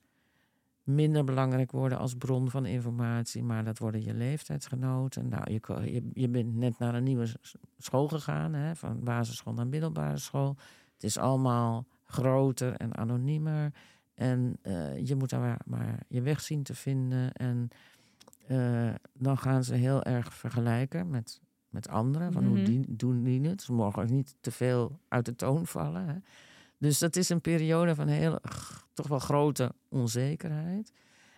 minder 0.83 1.25
belangrijk 1.25 1.71
worden 1.71 1.99
als 1.99 2.15
bron 2.15 2.51
van 2.51 2.67
informatie, 2.67 3.43
maar 3.43 3.65
dat 3.65 3.79
worden 3.79 4.05
je 4.05 4.15
leeftijdsgenoten. 4.15 5.29
Nou, 5.29 5.53
je, 5.53 5.61
je, 5.93 6.11
je 6.13 6.29
bent 6.29 6.55
net 6.55 6.79
naar 6.79 6.95
een 6.95 7.03
nieuwe 7.05 7.27
school 7.79 8.09
gegaan, 8.09 8.53
hè, 8.55 8.77
van 8.77 9.05
basisschool 9.05 9.53
naar 9.55 9.67
middelbare 9.67 10.19
school. 10.19 10.57
Het 10.95 11.03
is 11.05 11.19
allemaal 11.19 11.87
groter 12.05 12.75
en 12.77 12.97
anoniemer. 12.97 13.73
En 14.15 14.57
eh, 14.63 15.07
je 15.07 15.17
moet 15.17 15.31
daar 15.31 15.41
maar, 15.41 15.61
maar 15.67 15.99
je 16.09 16.23
weg 16.23 16.41
zien 16.41 16.63
te 16.63 16.75
vinden. 16.75 17.33
En 17.33 17.69
eh, 18.47 18.95
dan 19.13 19.39
gaan 19.39 19.65
ze 19.65 19.75
heel 19.75 20.03
erg 20.03 20.35
vergelijken 20.35 21.11
met, 21.11 21.41
met 21.69 21.89
anderen. 21.89 22.33
Van 22.33 22.45
hoe 22.45 22.57
Mhm. 22.57 22.65
die, 22.65 22.85
doen 22.97 23.23
die 23.23 23.49
het? 23.49 23.63
Ze 23.63 23.73
mogen 23.73 24.03
ook 24.03 24.11
niet 24.11 24.35
te 24.41 24.51
veel 24.51 24.99
uit 25.09 25.25
de 25.25 25.35
toon 25.37 25.67
vallen. 25.67 26.09
Hè. 26.09 26.15
Dus 26.83 26.99
dat 26.99 27.17
is 27.17 27.29
een 27.29 27.41
periode 27.41 27.95
van 27.95 28.09
heel, 28.09 28.41
toch 28.93 29.07
wel 29.09 29.19
grote 29.19 29.73
onzekerheid. 29.89 30.93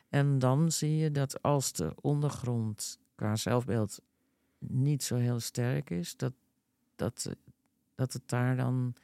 En 0.08 0.38
dan 0.38 0.72
zie 0.72 0.96
je 0.96 1.10
dat 1.10 1.42
als 1.42 1.72
de 1.72 1.92
ondergrond 2.00 2.98
qua 3.14 3.36
zelfbeeld 3.36 4.00
niet 4.58 5.02
zo 5.02 5.16
heel 5.16 5.40
sterk 5.40 5.90
is, 5.90 6.16
dat, 6.16 6.32
dat, 6.96 7.30
dat 7.94 8.12
het 8.12 8.22
daar 8.28 8.56
dan 8.56 8.94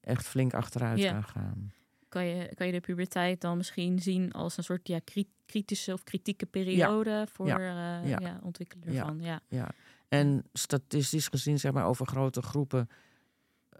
echt 0.00 0.26
flink 0.26 0.54
achteruit 0.54 0.98
Ja. 0.98 1.12
kan 1.12 1.24
gaan. 1.24 1.72
Kan 2.08 2.24
je, 2.24 2.54
kan 2.54 2.66
je 2.66 2.72
de 2.72 2.80
puberteit 2.80 3.40
dan 3.40 3.56
misschien 3.56 3.98
zien 3.98 4.32
als 4.32 4.56
een 4.56 4.64
soort 4.64 4.88
ja, 4.88 4.98
kri- 5.04 5.30
kritische 5.46 5.92
of 5.92 6.04
kritieke 6.04 6.46
periode 6.46 7.26
voor 7.32 7.46
Ja. 7.46 7.58
eh 8.02 8.08
Ja. 8.08 8.18
ja. 8.20 8.40
ontwikkelen 8.42 8.92
Ja. 8.92 9.00
ervan? 9.00 9.20
Ja. 9.20 9.40
Ja. 9.48 9.68
En 10.08 10.44
statistisch 10.52 11.28
gezien, 11.28 11.58
zeg 11.58 11.72
maar, 11.72 11.86
over 11.86 12.06
grote 12.06 12.42
groepen 12.42 12.88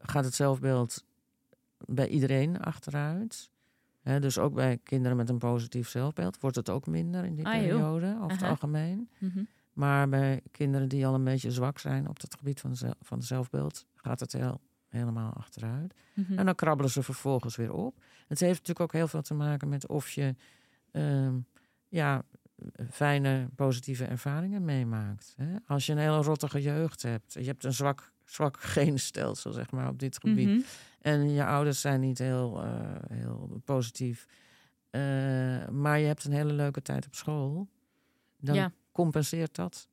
gaat 0.03 0.25
het 0.25 0.35
zelfbeeld 0.35 1.05
bij 1.87 2.09
iedereen 2.09 2.61
achteruit. 2.61 3.51
Dus 4.03 4.39
ook 4.39 4.55
bij 4.55 4.79
kinderen 4.83 5.17
met 5.17 5.29
een 5.29 5.39
positief 5.39 5.89
zelfbeeld 5.89 6.41
wordt 6.41 6.57
het 6.57 6.71
ook 6.71 6.87
minder 6.87 7.25
in 7.25 7.35
die 7.35 7.47
Ah, 7.47 7.55
joh. 7.55 7.63
periode, 7.63 8.17
over 8.21 8.31
het 8.37 8.43
algemeen. 8.43 9.11
Mhm. 9.19 9.43
Maar 9.73 10.09
bij 10.09 10.41
kinderen 10.51 10.89
die 10.89 11.07
al 11.07 11.15
een 11.15 11.25
beetje 11.25 11.51
zwak 11.51 11.79
zijn 11.79 12.09
op 12.09 12.21
het 12.21 12.35
gebied 12.39 12.61
van, 12.61 12.77
van 13.01 13.23
zelfbeeld, 13.23 13.87
gaat 13.95 14.21
het 14.21 14.33
heel, 14.33 14.61
helemaal 14.89 15.33
achteruit. 15.33 15.95
Mhm. 16.15 16.39
En 16.39 16.45
dan 16.45 16.55
krabbelen 16.55 16.91
ze 16.91 17.03
vervolgens 17.03 17.57
weer 17.57 17.73
op. 17.73 18.03
Het 18.29 18.41
heeft 18.41 18.59
natuurlijk 18.59 18.81
ook 18.81 18.93
heel 18.93 19.09
veel 19.09 19.23
te 19.23 19.35
maken 19.35 19.69
met 19.69 19.87
of 19.87 20.11
je 20.11 20.35
ehm, 20.91 21.35
ja, 21.89 22.23
fijne, 22.91 23.49
positieve 23.55 24.05
ervaringen 24.05 24.65
meemaakt. 24.65 25.37
Als 25.67 25.87
je 25.87 25.93
een 25.93 25.99
hele 25.99 26.23
rottige 26.23 26.63
jeugd 26.63 27.03
hebt, 27.03 27.33
je 27.33 27.45
hebt 27.45 27.65
een 27.65 27.73
zwak, 27.73 28.13
zwak 28.25 28.61
genstelsel, 28.77 29.53
zeg 29.53 29.71
maar, 29.71 29.89
op 29.89 29.99
dit 29.99 30.19
gebied. 30.21 30.49
Mhm. 30.49 30.61
En 31.01 31.31
je 31.31 31.45
ouders 31.45 31.81
zijn 31.81 32.01
niet 32.01 32.19
heel, 32.19 32.63
eh, 32.63 32.95
heel 33.09 33.61
positief. 33.65 34.27
eh, 34.91 35.01
maar 35.69 35.99
je 35.99 36.07
hebt 36.07 36.25
een 36.25 36.33
hele 36.33 36.53
leuke 36.53 36.83
tijd 36.83 37.07
op 37.07 37.15
school. 37.15 37.69
Dan 38.37 38.55
Ja. 38.55 38.73
compenseert 38.93 39.55
dat. 39.57 39.89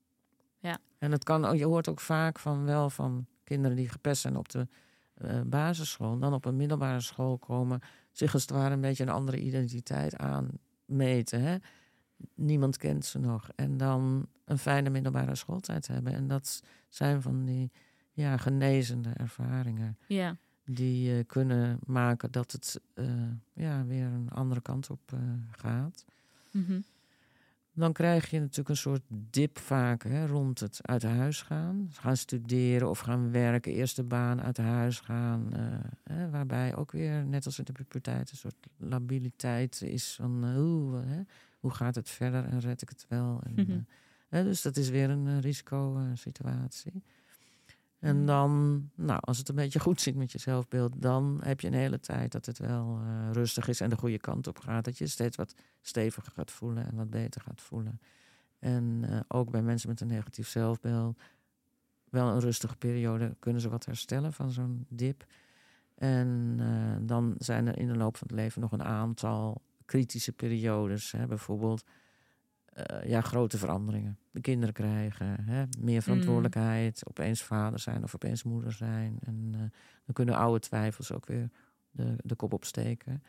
Ja. 0.60 0.78
En 0.98 1.12
het 1.12 1.24
kan, 1.24 1.58
je 1.58 1.66
hoort 1.66 1.90
ook 1.90 2.00
vaak 2.00 2.40
van 2.40 2.66
wel 2.66 2.90
van 2.90 3.26
kinderen 3.44 3.78
die 3.78 3.90
gepest 3.90 4.22
zijn 4.22 4.36
op 4.38 4.50
de 4.50 4.68
eh, 5.14 5.42
basisschool. 5.42 6.20
Dan 6.20 6.34
op 6.34 6.46
een 6.46 6.56
middelbare 6.56 7.02
school 7.02 7.38
komen. 7.38 7.80
Zich 8.12 8.34
als 8.34 8.42
het 8.42 8.52
ware 8.52 8.74
een 8.74 8.82
beetje 8.82 9.04
een 9.04 9.10
andere 9.10 9.40
identiteit 9.40 10.16
aanmeten. 10.18 11.42
Hè? 11.42 11.56
Niemand 12.36 12.78
kent 12.78 13.06
ze 13.06 13.20
nog. 13.20 13.50
En 13.56 13.78
dan 13.78 14.28
een 14.46 14.58
fijne 14.58 14.90
middelbare 14.90 15.36
schooltijd 15.36 15.88
hebben. 15.88 16.14
En 16.14 16.28
dat 16.28 16.64
zijn 16.90 17.22
van 17.22 17.46
die 17.46 17.72
ja, 18.12 18.38
genezende 18.38 19.10
ervaringen 19.10 19.98
Ja. 20.08 20.38
Die 20.70 21.18
eh, 21.18 21.26
kunnen 21.28 21.80
maken 21.86 22.32
dat 22.32 22.52
het 22.52 22.82
eh, 22.94 23.06
ja, 23.54 23.86
weer 23.86 24.06
een 24.06 24.30
andere 24.30 24.62
kant 24.62 24.90
op 24.90 25.00
eh, 25.14 25.20
gaat. 25.52 26.06
Mhm. 26.52 26.80
Dan 27.74 27.94
krijg 27.94 28.30
je 28.30 28.40
natuurlijk 28.40 28.70
een 28.70 28.78
soort 28.78 29.02
dip 29.10 29.58
vaak 29.60 30.04
hè, 30.04 30.26
rond 30.26 30.60
het 30.60 30.80
uit 30.82 31.04
huis 31.04 31.42
gaan. 31.42 31.90
Gaan 31.92 32.18
studeren 32.18 32.90
of 32.90 33.00
gaan 33.00 33.32
werken, 33.32 33.72
eerste 33.72 34.04
baan 34.04 34.42
uit 34.42 34.58
huis 34.58 35.00
gaan. 35.00 35.54
hè, 36.04 36.30
waarbij 36.30 36.76
ook 36.76 36.92
weer, 36.92 37.26
net 37.26 37.46
als 37.46 37.60
in 37.60 37.66
de 37.66 37.72
puberteit, 37.72 38.32
een 38.32 38.38
soort 38.38 38.68
labiliteit 38.78 39.82
is 39.82 40.14
van 40.16 40.54
hoe, 40.56 40.96
hè, 40.96 41.22
hoe 41.60 41.72
gaat 41.72 41.96
het 41.96 42.10
verder 42.10 42.46
en 42.46 42.60
red 42.60 42.82
ik 42.82 42.90
het 42.90 43.06
wel. 43.10 43.42
En, 43.44 43.54
Mhm. 43.56 43.80
hè, 44.30 44.44
dus 44.44 44.62
dat 44.62 44.78
is 44.78 44.90
weer 44.90 45.10
een 45.10 45.42
risicosituatie. 45.42 47.04
En 48.00 48.18
Mhm. 48.18 48.26
dan, 48.26 48.82
nou, 48.96 49.20
als 49.24 49.38
het 49.38 49.50
een 49.50 49.56
beetje 49.56 49.80
goed 49.80 50.02
zit 50.02 50.16
met 50.16 50.32
je 50.32 50.38
zelfbeeld, 50.38 51.02
dan 51.02 51.40
heb 51.44 51.60
je 51.60 51.68
een 51.68 51.74
hele 51.74 52.00
tijd 52.00 52.32
dat 52.32 52.46
het 52.46 52.58
wel 52.58 53.00
eh, 53.02 53.30
rustig 53.32 53.68
is 53.68 53.82
en 53.82 53.90
de 53.90 53.98
goede 53.98 54.20
kant 54.20 54.48
op 54.48 54.60
gaat. 54.60 54.86
Dat 54.86 54.98
je 54.98 55.08
steeds 55.08 55.36
wat 55.38 55.54
steviger 55.82 56.32
gaat 56.34 56.52
voelen 56.52 56.86
en 56.88 56.96
wat 56.96 57.10
beter 57.10 57.42
gaat 57.42 57.62
voelen. 57.62 58.00
En 58.60 59.00
eh, 59.10 59.20
ook 59.28 59.52
bij 59.52 59.62
mensen 59.62 59.90
met 59.90 60.02
een 60.02 60.08
negatief 60.08 60.48
zelfbeeld, 60.48 61.20
wel 62.10 62.28
een 62.28 62.40
rustige 62.40 62.76
periode, 62.76 63.36
kunnen 63.40 63.62
ze 63.62 63.70
wat 63.70 63.86
herstellen 63.86 64.34
van 64.34 64.52
zo'n 64.52 64.86
dip. 64.90 65.26
En 65.96 66.56
eh, 66.60 67.08
dan 67.08 67.36
zijn 67.38 67.68
er 67.68 67.78
in 67.78 67.88
de 67.88 67.98
loop 67.98 68.18
van 68.18 68.28
het 68.28 68.36
leven 68.38 68.62
nog 68.62 68.72
een 68.72 68.84
aantal 68.84 69.62
kritische 69.86 70.32
periodes. 70.32 71.12
Hè, 71.12 71.28
bijvoorbeeld 71.28 71.84
eh, 72.78 73.10
ja, 73.10 73.22
grote 73.22 73.58
veranderingen. 73.58 74.18
De 74.32 74.42
kinderen 74.42 74.74
krijgen 74.74 75.44
hè, 75.44 75.64
meer 75.80 76.02
verantwoordelijkheid, 76.02 77.02
opeens 77.08 77.44
vader 77.44 77.80
zijn 77.80 78.04
of 78.04 78.16
opeens 78.16 78.44
moeder 78.44 78.72
zijn. 78.72 79.18
En 79.22 79.50
eh, 79.54 79.60
dan 80.06 80.14
kunnen 80.14 80.36
oude 80.36 80.60
twijfels 80.60 81.12
ook 81.12 81.26
weer 81.26 81.50
de, 81.92 82.16
de 82.24 82.36
kop 82.36 82.54
opsteken. 82.54 83.24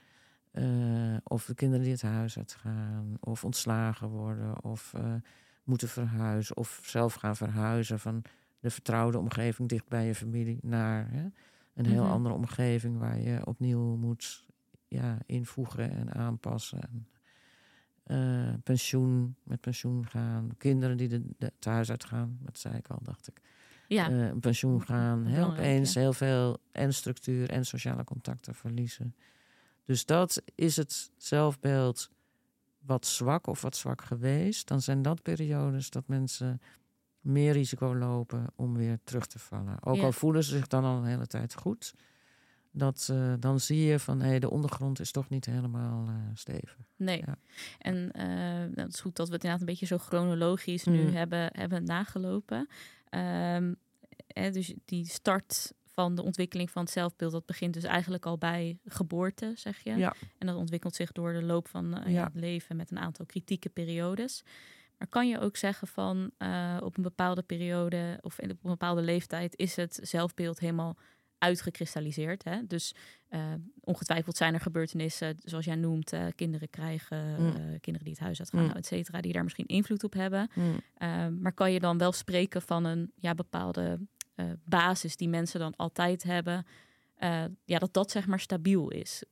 Eh, 0.50 1.17
of 1.25 1.45
de 1.45 1.55
kinderen 1.55 1.83
die 1.85 1.93
het 1.93 2.02
huis 2.02 2.37
uitgaan, 2.37 3.17
of 3.21 3.45
ontslagen 3.45 4.09
worden, 4.09 4.64
of 4.64 4.95
moeten 5.64 5.88
verhuizen, 5.88 6.57
of 6.57 6.81
zelf 6.83 7.14
gaan 7.14 7.37
verhuizen 7.37 7.99
van 7.99 8.23
de 8.61 8.71
vertrouwde 8.71 9.19
omgeving 9.19 9.69
dicht 9.69 9.88
bij 9.88 10.07
je 10.07 10.14
familie 10.14 10.59
naar 10.62 11.11
hè, 11.11 11.26
een 11.75 11.87
heel 11.87 12.02
Mhm. 12.02 12.12
andere 12.12 12.35
omgeving 12.35 12.99
waar 12.99 13.21
je 13.21 13.47
opnieuw 13.47 13.97
moet 13.97 14.45
ja, 14.88 15.19
invoegen 15.26 15.90
en 15.90 16.14
aanpassen. 16.14 16.83
En, 16.83 17.09
eh, 18.09 18.55
pensioen, 18.65 19.37
met 19.43 19.61
pensioen 19.61 20.07
gaan. 20.07 20.50
Kinderen 20.59 20.97
die 20.97 21.09
de, 21.09 21.23
de, 21.38 21.53
het 21.55 21.65
huis 21.65 21.91
uitgaan, 21.91 22.38
dat 22.41 22.59
zei 22.59 22.77
ik 22.77 22.88
al, 22.88 22.99
dacht 23.03 23.29
ik. 23.29 23.41
Ja. 23.88 24.11
Eh, 24.11 24.31
pensioen 24.41 24.83
gaan. 24.83 25.23
Belangrijk, 25.23 25.59
opeens 25.59 25.93
ja. 25.93 26.00
heel 26.00 26.12
veel 26.12 26.59
en 26.73 26.95
structuur 26.95 27.50
en 27.50 27.67
sociale 27.67 28.05
contacten 28.05 28.55
verliezen. 28.55 29.15
Dus 29.85 30.05
dat 30.05 30.43
is 30.55 30.77
het 30.77 31.11
zelfbeeld 31.17 32.11
wat 32.79 33.07
zwak 33.07 33.47
of 33.47 33.62
wat 33.62 33.77
zwak 33.77 34.03
geweest. 34.03 34.69
Dan 34.69 34.81
zijn 34.81 35.03
dat 35.03 35.23
periodes 35.23 35.91
dat 35.91 36.09
mensen 36.09 36.61
meer 37.21 37.53
risico 37.53 37.97
lopen 37.97 38.47
om 38.57 38.75
weer 38.75 38.99
terug 39.05 39.27
te 39.27 39.38
vallen. 39.38 39.85
Ook 39.85 39.97
Ja. 39.97 40.03
al 40.03 40.12
voelen 40.12 40.45
ze 40.45 40.57
zich 40.57 40.67
dan 40.67 40.85
al 40.85 40.97
een 40.97 41.05
hele 41.05 41.27
tijd 41.27 41.55
goed. 41.55 41.95
Dat, 42.71 43.09
eh, 43.11 43.33
dan 43.39 43.61
zie 43.61 43.81
je 43.85 43.99
van 43.99 44.21
hé, 44.21 44.39
de 44.39 44.51
ondergrond 44.51 45.01
is 45.01 45.11
toch 45.11 45.29
niet 45.29 45.45
helemaal 45.45 46.07
eh, 46.09 46.15
stevig. 46.35 46.77
Nee. 46.97 47.23
Ja. 47.27 47.37
En 47.79 48.13
eh, 48.13 48.27
nou, 48.27 48.81
het 48.81 48.95
is 48.95 49.01
goed 49.01 49.17
dat 49.17 49.29
we 49.29 49.35
het 49.35 49.43
inderdaad 49.45 49.61
een 49.61 49.73
beetje 49.75 49.87
zo 49.87 49.99
chronologisch 49.99 50.85
nu 50.85 51.03
Mm. 51.03 51.15
hebben, 51.15 51.49
hebben 51.53 51.85
nagelopen. 51.85 52.69
Ehm, 53.09 53.75
hè, 54.27 54.51
dus 54.51 54.75
die 54.85 55.07
start 55.07 55.73
van 55.87 56.15
de 56.15 56.23
ontwikkeling 56.23 56.71
van 56.71 56.83
het 56.83 56.91
zelfbeeld, 56.93 57.33
dat 57.33 57.47
begint 57.47 57.75
dus 57.75 57.83
eigenlijk 57.85 58.27
al 58.27 58.39
bij 58.39 58.79
geboorte, 58.85 59.53
zeg 59.57 59.79
je. 59.79 59.97
Ja. 59.97 60.15
En 60.39 60.47
dat 60.47 60.57
ontwikkelt 60.57 60.95
zich 60.95 61.13
door 61.13 61.33
de 61.33 61.43
loop 61.43 61.69
van 61.69 62.03
ja, 62.07 62.25
het 62.25 62.35
leven 62.35 62.77
met 62.77 62.91
een 62.91 62.99
aantal 62.99 63.27
kritieke 63.27 63.69
periodes. 63.69 64.43
Maar 64.99 65.09
kan 65.09 65.29
je 65.29 65.39
ook 65.41 65.57
zeggen 65.57 65.89
van 65.89 66.31
op 66.83 66.97
een 66.97 67.03
bepaalde 67.03 67.43
periode 67.43 68.19
of 68.23 68.39
in- 68.41 68.51
op 68.51 68.65
een 68.65 68.71
bepaalde 68.71 69.03
leeftijd 69.03 69.57
is 69.57 69.77
het 69.77 69.99
zelfbeeld 70.03 70.59
helemaal 70.59 70.97
uitgekristalliseerd. 71.38 72.45
Hè? 72.45 72.66
Dus 72.66 72.95
eh, 73.28 73.40
ongetwijfeld 73.80 74.37
zijn 74.37 74.54
er 74.54 74.61
gebeurtenissen, 74.61 75.37
zoals 75.45 75.64
jij 75.64 75.75
noemt, 75.75 76.12
eh, 76.12 76.26
kinderen 76.35 76.71
krijgen, 76.71 77.42
Mm. 77.42 77.47
eh, 77.47 77.54
kinderen 77.80 78.04
die 78.04 78.12
het 78.12 78.18
huis 78.18 78.38
uitgaan, 78.38 78.64
Mm. 78.64 78.71
et 78.71 78.87
cetera, 78.87 79.21
die 79.21 79.33
daar 79.33 79.42
misschien 79.42 79.66
invloed 79.66 80.04
op 80.04 80.12
hebben. 80.12 80.50
Mm. 80.54 80.80
Ehm, 80.99 81.40
maar 81.40 81.52
kan 81.52 81.73
je 81.73 81.80
dan 81.80 81.99
wel 81.99 82.12
spreken 82.12 82.62
van 82.62 82.85
een 82.85 83.12
ja, 83.16 83.35
bepaalde 83.35 83.99
basis 84.64 85.16
die 85.16 85.28
mensen 85.28 85.61
dan 85.61 85.76
altijd 85.76 86.23
hebben, 86.23 86.66
ja, 87.64 87.78
dat 87.78 87.92
dat 87.92 88.11
zeg 88.11 88.26
maar 88.26 88.40
stabiel 88.40 88.88
is. 88.90 89.23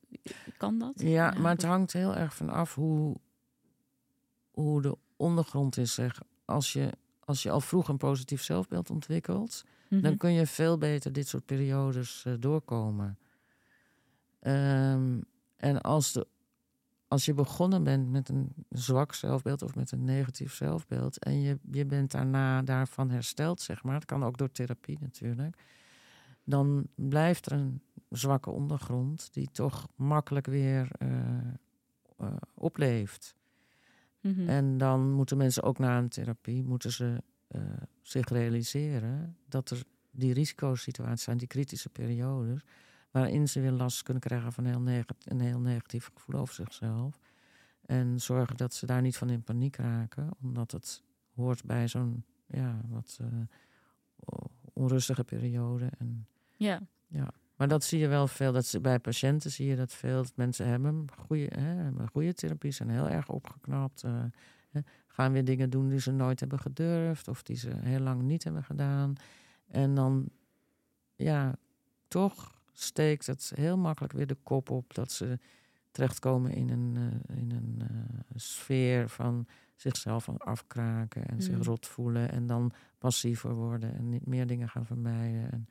Kan 0.57 0.79
dat? 0.79 0.93
Ja, 0.95 1.31
maar 1.37 1.51
het 1.51 1.63
hangt 1.63 1.93
heel 1.93 2.15
erg 2.15 2.35
van 2.35 2.49
af 2.49 2.75
hoe, 2.75 3.17
hoe 4.51 4.81
de 4.81 4.97
ondergrond 5.15 5.77
is. 5.77 5.93
Zeg. 5.93 6.19
Als, 6.45 6.73
je, 6.73 6.89
als 7.19 7.43
je 7.43 7.49
al 7.51 7.61
vroeg 7.61 7.87
een 7.87 7.97
positief 7.97 8.43
zelfbeeld 8.43 8.89
ontwikkelt, 8.89 9.63
Mhm. 9.89 10.01
dan 10.01 10.17
kun 10.17 10.31
je 10.31 10.45
veel 10.45 10.77
beter 10.77 11.13
dit 11.13 11.27
soort 11.27 11.45
periodes 11.45 12.25
eh, 12.25 12.33
doorkomen. 12.39 13.17
Ehm, 14.39 15.21
en 15.55 15.81
als, 15.81 16.11
de, 16.11 16.27
als 17.07 17.25
je 17.25 17.33
begonnen 17.33 17.83
bent 17.83 18.09
met 18.09 18.29
een 18.29 18.53
zwak 18.69 19.13
zelfbeeld 19.13 19.61
of 19.61 19.75
met 19.75 19.91
een 19.91 20.03
negatief 20.03 20.53
zelfbeeld 20.53 21.17
en 21.17 21.41
je, 21.41 21.59
je 21.71 21.85
bent 21.85 22.11
daarna 22.11 22.61
daarvan 22.61 23.09
hersteld, 23.09 23.61
zeg 23.61 23.83
maar, 23.83 23.93
dat 23.93 24.05
kan 24.05 24.23
ook 24.23 24.37
door 24.37 24.51
therapie 24.51 24.97
natuurlijk, 24.99 25.63
dan 26.43 26.87
blijft 26.95 27.45
er 27.45 27.51
een 27.51 27.81
zwakke 28.09 28.49
ondergrond 28.49 29.33
die 29.33 29.49
toch 29.51 29.87
makkelijk 29.95 30.45
weer 30.45 30.87
eh, 30.97 31.09
eh, 32.17 32.35
opleeft. 32.53 33.35
Mhm. 34.21 34.49
En 34.49 34.77
dan 34.77 35.11
moeten 35.11 35.37
mensen 35.37 35.63
ook 35.63 35.77
na 35.77 35.97
een 35.97 36.09
therapie 36.09 36.63
moeten 36.63 36.91
ze 36.91 37.21
eh, 37.47 37.61
zich 38.01 38.29
realiseren 38.29 39.37
dat 39.49 39.69
er 39.69 39.83
die 40.11 40.33
risicosituaties 40.33 41.23
zijn, 41.23 41.37
die 41.37 41.47
kritische 41.47 41.89
periodes, 41.89 42.61
waarin 43.11 43.47
ze 43.49 43.61
weer 43.61 43.71
last 43.71 44.03
kunnen 44.03 44.23
krijgen 44.23 44.51
van 44.53 44.65
een 44.65 44.69
heel, 44.71 44.81
neg- 44.81 45.05
een 45.23 45.39
heel 45.39 45.59
negatief 45.59 46.09
gevoel 46.13 46.39
over 46.41 46.53
zichzelf. 46.53 47.19
En 47.85 48.19
zorgen 48.21 48.57
dat 48.57 48.73
ze 48.73 48.85
daar 48.85 49.01
niet 49.01 49.17
van 49.17 49.29
in 49.29 49.43
paniek 49.43 49.75
raken, 49.75 50.29
omdat 50.41 50.71
het 50.71 51.03
hoort 51.35 51.63
bij 51.65 51.87
zo'n 51.87 52.23
ja, 52.47 52.81
wat 52.87 53.19
eh, 53.21 53.27
onrustige 54.73 55.23
periode. 55.23 55.89
En, 55.97 56.27
ja. 57.07 57.33
maar 57.55 57.67
dat 57.67 57.83
zie 57.83 57.99
je 57.99 58.07
wel 58.07 58.27
veel. 58.27 58.51
Dat 58.51 58.65
ze, 58.65 58.79
bij 58.81 58.99
patiënten 58.99 59.51
zie 59.51 59.67
je 59.67 59.75
dat 59.75 59.93
veel. 59.93 60.23
Dat 60.23 60.35
mensen 60.35 60.67
hebben 60.67 61.05
goede, 61.19 61.49
hè, 61.59 61.91
goede 62.07 62.33
therapie, 62.33 62.71
zijn 62.71 62.89
heel 62.89 63.09
erg 63.09 63.29
opgeknapt. 63.29 64.03
eh, 64.03 64.23
gaan 65.07 65.31
weer 65.31 65.45
dingen 65.45 65.69
doen 65.69 65.89
die 65.89 65.99
ze 65.99 66.11
nooit 66.11 66.39
hebben 66.39 66.59
gedurfd. 66.59 67.27
Of 67.27 67.43
die 67.43 67.55
ze 67.55 67.71
heel 67.79 67.99
lang 67.99 68.21
niet 68.21 68.43
hebben 68.43 68.63
gedaan. 68.63 69.15
En 69.67 69.95
dan, 69.95 70.29
ja, 71.15 71.55
toch 72.07 72.61
steekt 72.73 73.25
het 73.25 73.51
heel 73.55 73.77
makkelijk 73.77 74.13
weer 74.13 74.27
de 74.27 74.37
kop 74.43 74.69
op. 74.69 74.93
Dat 74.93 75.11
ze 75.11 75.39
terechtkomen 75.91 76.51
in 76.51 76.69
een, 76.69 76.95
eh, 76.95 77.37
in 77.37 77.51
een 77.51 77.81
eh, 77.81 77.87
sfeer 78.35 79.09
van 79.09 79.47
zichzelf 79.75 80.29
afkraken. 80.29 81.25
En 81.27 81.41
zich 81.41 81.55
Mm. 81.55 81.61
rot 81.61 81.87
voelen. 81.87 82.31
En 82.31 82.47
dan 82.47 82.71
passiever 82.97 83.53
worden. 83.53 83.95
En 83.95 84.09
niet 84.09 84.25
meer 84.25 84.47
dingen 84.47 84.69
gaan 84.69 84.85
vermijden. 84.85 85.51
En 85.51 85.67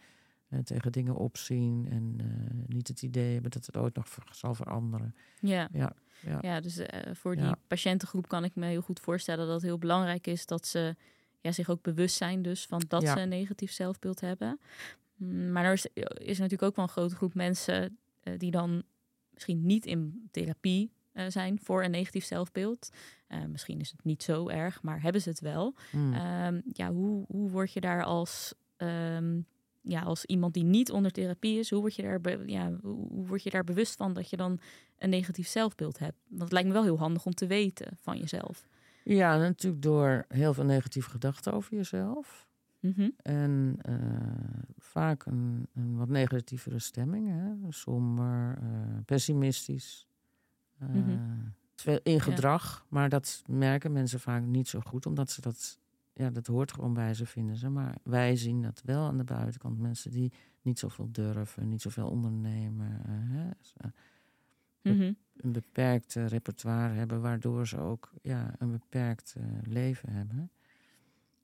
eh, 0.48 0.58
tegen 0.58 0.92
dingen 0.92 1.14
opzien 1.14 1.86
en 1.90 2.14
eh, 2.18 2.26
niet 2.66 2.88
het 2.88 3.02
idee 3.02 3.32
hebben 3.32 3.50
dat 3.50 3.66
het 3.66 3.76
ooit 3.76 3.94
nog 3.94 4.06
zal 4.30 4.54
veranderen. 4.54 5.14
Ja. 5.40 5.68
Ja, 5.72 5.92
ja. 6.20 6.38
Ja, 6.40 6.60
dus 6.60 6.76
eh, 6.78 7.14
voor 7.14 7.36
die 7.36 7.44
Ja. 7.44 7.56
patiëntengroep 7.66 8.28
kan 8.28 8.44
ik 8.44 8.54
me 8.54 8.66
heel 8.66 8.80
goed 8.80 9.00
voorstellen 9.00 9.44
dat 9.46 9.54
het 9.54 9.64
heel 9.64 9.78
belangrijk 9.78 10.26
is 10.26 10.46
dat 10.46 10.66
ze 10.66 10.96
ja, 11.40 11.52
zich 11.52 11.68
ook 11.70 11.82
bewust 11.82 12.16
zijn 12.16 12.42
dus 12.42 12.66
van 12.66 12.82
dat 12.88 13.02
Ja. 13.02 13.14
ze 13.14 13.20
een 13.20 13.28
negatief 13.28 13.72
zelfbeeld 13.72 14.20
hebben. 14.20 14.60
Mm, 15.16 15.52
Maar 15.52 15.64
er 15.64 15.72
is, 15.72 15.86
is 16.14 16.38
natuurlijk 16.38 16.62
ook 16.62 16.76
wel 16.76 16.84
een 16.84 16.90
grote 16.90 17.14
groep 17.16 17.34
mensen 17.34 17.98
die 18.36 18.50
dan 18.50 18.82
misschien 19.32 19.66
niet 19.66 19.86
in 19.86 20.28
therapie 20.30 20.90
zijn 21.28 21.58
voor 21.62 21.84
een 21.84 21.90
negatief 21.90 22.24
zelfbeeld. 22.24 22.88
Misschien 23.48 23.80
is 23.80 23.90
het 23.90 24.04
niet 24.04 24.22
zo 24.22 24.48
erg, 24.48 24.82
maar 24.82 25.02
hebben 25.02 25.22
ze 25.22 25.28
het 25.28 25.40
wel. 25.40 25.74
Mm. 25.92 26.12
Ehm, 26.14 26.60
ja, 26.72 26.92
hoe, 26.92 27.24
hoe 27.28 27.50
word 27.50 27.72
je 27.72 27.80
daar 27.80 28.04
als, 28.04 28.54
ehm, 28.76 29.40
ja, 29.88 30.00
als 30.00 30.24
iemand 30.24 30.54
die 30.54 30.64
niet 30.64 30.90
onder 30.90 31.10
therapie 31.12 31.58
is, 31.58 31.70
hoe 31.70 31.80
word, 31.80 31.94
je 31.94 32.02
daar 32.02 32.48
ja, 32.48 32.72
hoe 32.82 33.26
word 33.26 33.42
je 33.42 33.50
daar 33.50 33.64
bewust 33.64 33.96
van 33.96 34.12
dat 34.12 34.30
je 34.30 34.36
dan 34.36 34.58
een 34.98 35.10
negatief 35.10 35.48
zelfbeeld 35.48 35.98
hebt? 35.98 36.16
Want 36.28 36.42
het 36.42 36.52
lijkt 36.52 36.68
me 36.68 36.74
wel 36.74 36.82
heel 36.82 36.98
handig 36.98 37.26
om 37.26 37.34
te 37.34 37.46
weten 37.46 37.96
van 38.00 38.18
jezelf. 38.18 38.66
Ja, 39.04 39.36
natuurlijk 39.38 39.82
door 39.82 40.24
heel 40.28 40.54
veel 40.54 40.64
negatieve 40.64 41.10
gedachten 41.10 41.52
over 41.52 41.76
jezelf. 41.76 42.48
Mhm. 42.80 43.08
En 43.22 43.76
eh, 43.82 43.94
vaak 44.78 45.26
een, 45.26 45.66
een 45.74 45.96
wat 45.96 46.08
negatievere 46.08 46.78
stemming. 46.78 47.28
Hè? 47.28 47.72
Somber, 47.72 48.58
eh, 48.62 48.68
pessimistisch. 49.04 50.06
eh, 50.78 50.88
Mhm. 50.88 51.18
in 52.02 52.20
gedrag. 52.20 52.86
Maar 52.88 53.08
dat 53.08 53.42
merken 53.46 53.92
mensen 53.92 54.20
vaak 54.20 54.42
niet 54.42 54.68
zo 54.68 54.80
goed. 54.80 55.06
Omdat 55.06 55.30
ze 55.30 55.40
dat... 55.40 55.78
Ja, 56.18 56.30
dat 56.30 56.46
hoort 56.46 56.72
gewoon 56.72 56.94
bij 56.94 57.14
ze, 57.14 57.26
vinden 57.26 57.56
ze. 57.56 57.68
Maar 57.68 57.96
wij 58.02 58.36
zien 58.36 58.62
dat 58.62 58.82
wel 58.84 59.04
aan 59.06 59.16
de 59.16 59.24
buitenkant. 59.24 59.78
Mensen 59.78 60.10
die 60.10 60.32
niet 60.62 60.78
zoveel 60.78 61.08
durven, 61.12 61.68
niet 61.68 61.82
zoveel 61.82 62.08
ondernemen. 62.08 63.00
eh, 63.06 63.12
hè? 63.14 63.50
Ze- 63.60 63.92
Mhm. 64.82 65.12
een 65.36 65.52
beperkt 65.52 66.16
eh, 66.16 66.26
repertoire 66.26 66.94
hebben, 66.94 67.20
waardoor 67.20 67.66
ze 67.66 67.78
ook 67.78 68.12
ja, 68.22 68.54
een 68.58 68.70
beperkt 68.70 69.34
eh, 69.36 69.44
leven 69.62 70.12
hebben. 70.12 70.50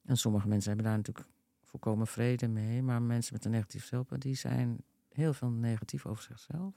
En 0.04 0.16
sommige 0.16 0.48
mensen 0.48 0.68
hebben 0.68 0.86
daar 0.88 0.96
natuurlijk 0.96 1.26
volkomen 1.62 2.06
vrede 2.06 2.48
mee, 2.48 2.82
maar 2.82 3.02
mensen 3.02 3.34
met 3.34 3.44
een 3.44 3.50
negatief 3.50 3.84
zelfbeeld, 3.84 4.22
die 4.22 4.34
zijn 4.34 4.78
heel 5.08 5.32
veel 5.32 5.50
negatief 5.50 6.06
over 6.06 6.22
zichzelf. 6.22 6.74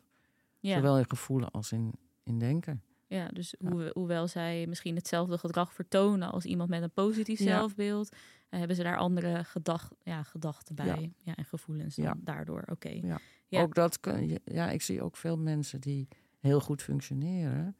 Ja. 0.59 0.75
Zowel 0.75 0.97
in 0.97 1.09
gevoelen 1.09 1.51
als 1.51 1.71
in, 1.71 1.93
in 2.23 2.39
denken. 2.39 2.81
Ja, 3.07 3.27
dus 3.27 3.55
hoe, 3.59 3.89
hoewel 3.93 4.27
zij 4.27 4.65
misschien 4.67 4.95
hetzelfde 4.95 5.37
gedrag 5.37 5.73
vertonen 5.73 6.31
als 6.31 6.45
iemand 6.45 6.69
met 6.69 6.81
een 6.81 6.91
positief 6.91 7.39
zelfbeeld, 7.39 8.09
eh, 8.49 8.59
hebben 8.59 8.75
ze 8.77 8.83
daar 8.83 8.97
andere 8.97 9.43
gedag, 9.43 9.91
ja, 10.03 10.23
gedachten 10.23 10.75
bij 10.75 10.85
Ja. 10.85 11.09
ja. 11.23 11.35
en 11.35 11.45
gevoelens 11.45 11.95
dan 11.95 12.05
Ja. 12.05 12.15
daardoor. 12.17 12.63
Oké. 12.71 12.89
Ja. 12.89 13.19
Ja. 13.47 13.61
Ook 13.61 13.75
dat 13.75 13.99
kun 13.99 14.27
je, 14.27 14.41
ja, 14.45 14.69
ik 14.69 14.81
zie 14.81 15.01
ook 15.01 15.17
veel 15.17 15.37
mensen 15.37 15.81
die 15.81 16.07
heel 16.39 16.59
goed 16.59 16.81
functioneren, 16.81 17.75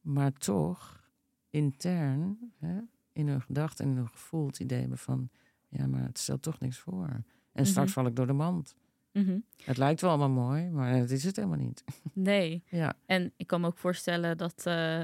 maar 0.00 0.32
toch 0.32 1.04
intern 1.50 2.52
hè, 2.58 2.80
in 3.12 3.28
hun 3.28 3.42
gedachten 3.42 3.84
en 3.84 3.90
in 3.90 3.96
hun 3.96 4.08
gevoel 4.08 4.46
het 4.46 4.60
idee 4.60 4.80
hebben 4.80 4.98
van, 4.98 5.30
ja, 5.68 5.86
maar 5.86 6.02
het 6.02 6.18
stelt 6.18 6.42
toch 6.42 6.60
niks 6.60 6.78
voor. 6.78 7.22
En 7.52 7.66
straks 7.66 7.86
Mhm. 7.90 7.94
val 8.00 8.06
ik 8.06 8.16
door 8.16 8.26
de 8.26 8.32
mand. 8.32 8.74
Mhm. 9.22 9.38
Het 9.64 9.76
lijkt 9.76 10.00
wel 10.00 10.10
allemaal 10.10 10.44
mooi, 10.46 10.68
maar 10.70 10.98
dat 10.98 11.10
is 11.10 11.24
het 11.24 11.36
helemaal 11.36 11.58
niet. 11.58 11.84
Nee. 12.12 12.62
Ja, 12.68 12.94
En 13.06 13.32
ik 13.36 13.46
kan 13.46 13.60
me 13.60 13.66
ook 13.66 13.78
voorstellen 13.78 14.36
dat, 14.38 14.62
eh, 14.66 15.02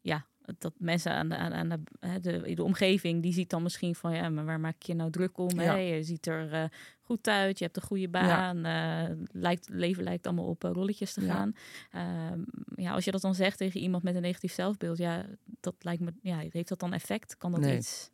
ja, 0.00 0.26
dat 0.58 0.72
mensen 0.78 1.12
aan 1.12 1.28
de, 1.28 1.36
aan, 1.36 1.52
aan 1.52 1.68
de, 1.68 2.20
de, 2.20 2.54
de 2.54 2.62
omgeving, 2.64 3.22
die 3.22 3.32
ziet 3.32 3.50
dan 3.50 3.62
misschien 3.62 3.94
van, 3.94 4.14
ja, 4.14 4.28
maar 4.28 4.44
waar 4.44 4.60
maak 4.60 4.82
je 4.82 4.94
nou 4.94 5.10
druk 5.10 5.38
om? 5.38 5.60
Ja. 5.60 5.62
Hè? 5.72 5.76
Je 5.78 6.02
ziet 6.02 6.26
er 6.26 6.52
eh, 6.52 6.64
goed 7.00 7.28
uit, 7.28 7.58
je 7.58 7.64
hebt 7.64 7.76
een 7.76 7.82
goede 7.82 8.08
baan, 8.08 8.64
eh, 8.64 9.16
lijkt, 9.32 9.66
het 9.66 9.74
leven 9.74 10.02
lijkt 10.04 10.26
allemaal 10.26 10.46
op 10.48 10.62
rolletjes 10.62 11.12
te 11.12 11.24
Ja. 11.24 11.34
gaan. 11.34 11.52
Ehm, 11.90 12.40
ja, 12.74 12.92
als 12.92 13.04
je 13.04 13.10
dat 13.10 13.20
dan 13.20 13.34
zegt 13.34 13.58
tegen 13.58 13.80
iemand 13.80 14.02
met 14.02 14.14
een 14.14 14.22
negatief 14.22 14.52
zelfbeeld, 14.52 14.98
ja, 14.98 15.26
dat 15.60 15.74
lijkt 15.80 16.02
me, 16.02 16.12
ja, 16.22 16.38
heeft 16.50 16.68
dat 16.68 16.78
dan 16.80 16.92
effect? 16.92 17.36
Kan 17.36 17.50
dat 17.50 17.60
Nee. 17.60 17.76
iets? 17.76 18.10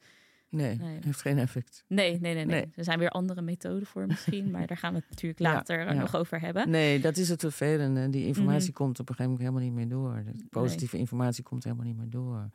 Nee, 0.50 0.76
Nee. 0.76 0.98
heeft 1.04 1.20
geen 1.20 1.38
effect. 1.38 1.84
Nee, 1.88 2.10
nee, 2.20 2.34
nee, 2.34 2.34
nee, 2.34 2.44
Nee. 2.60 2.72
Er 2.74 2.84
zijn 2.84 2.98
weer 2.98 3.08
andere 3.10 3.42
methoden 3.42 3.86
voor 3.86 4.06
misschien, 4.06 4.50
maar 4.50 4.66
daar 4.66 4.76
gaan 4.76 4.92
we 4.92 4.98
het 4.98 5.08
natuurlijk 5.10 5.40
later 5.54 5.78
ja. 5.84 5.92
nog 5.92 6.16
over 6.16 6.40
hebben. 6.40 6.70
Nee, 6.70 7.00
dat 7.00 7.16
is 7.16 7.28
het 7.28 7.40
vervelende. 7.40 8.10
Die 8.10 8.26
informatie 8.26 8.68
Mhm. 8.70 8.76
komt 8.82 9.00
op 9.00 9.08
een 9.08 9.14
gegeven 9.14 9.38
moment 9.38 9.56
helemaal 9.56 9.76
niet 9.78 9.88
meer 9.90 9.98
door. 10.24 10.32
De 10.38 10.44
positieve 10.50 10.98
informatie 10.98 11.42
komt 11.42 11.64
helemaal 11.64 11.86
niet 11.86 11.96
meer 11.96 12.10
door. 12.10 12.50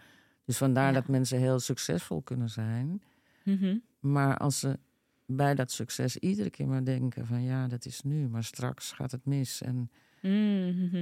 Dus 0.45 0.57
vandaar 0.57 0.87
Ja. 0.87 0.91
dat 0.93 1.07
mensen 1.07 1.39
heel 1.39 1.59
succesvol 1.59 2.21
kunnen 2.21 2.49
zijn. 2.49 3.01
Mhm. 3.43 3.77
Maar 3.99 4.37
als 4.37 4.59
ze 4.59 4.79
bij 5.25 5.55
dat 5.55 5.71
succes 5.71 6.17
iedere 6.17 6.49
keer 6.49 6.67
maar 6.67 6.83
denken 6.85 7.25
van 7.25 7.43
ja, 7.43 7.67
dat 7.67 7.85
is 7.85 8.01
nu, 8.01 8.27
maar 8.27 8.43
straks 8.43 8.91
gaat 8.91 9.11
het 9.11 9.25
mis. 9.25 9.61
En 9.61 9.89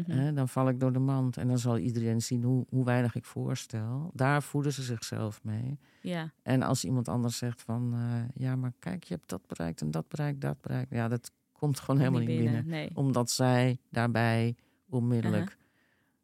Hè, 0.08 0.34
dan 0.34 0.50
val 0.50 0.70
ik 0.70 0.80
door 0.80 0.94
de 0.94 1.00
mand. 1.00 1.38
En 1.38 1.48
dan 1.48 1.58
zal 1.60 1.78
iedereen 1.78 2.22
zien 2.22 2.44
hoe, 2.44 2.66
hoe 2.70 2.86
weinig 2.86 3.16
ik 3.16 3.26
voorstel. 3.26 4.12
Daar 4.14 4.44
voeden 4.44 4.74
ze 4.74 4.82
zichzelf 4.84 5.44
mee. 5.44 5.80
Ja, 6.02 6.32
En 6.44 6.62
als 6.62 6.84
iemand 6.86 7.08
anders 7.08 7.38
zegt 7.38 7.62
van 7.62 7.94
eh, 7.94 8.44
ja, 8.44 8.56
maar 8.56 8.74
kijk, 8.80 9.04
je 9.04 9.14
hebt 9.14 9.30
dat 9.30 9.48
bereikt 9.48 9.82
en 9.82 9.92
dat 9.92 10.08
bereikt, 10.08 10.42
dat 10.42 10.62
bereikt. 10.62 10.92
Ja, 10.92 11.08
dat 11.08 11.32
komt 11.52 11.80
gewoon 11.80 12.00
helemaal 12.00 12.20
niet 12.22 12.38
binnen. 12.40 12.68
Nee. 12.68 12.90
Omdat 12.94 13.30
zij 13.32 13.78
daarbij 13.90 14.56
onmiddellijk 14.90 15.58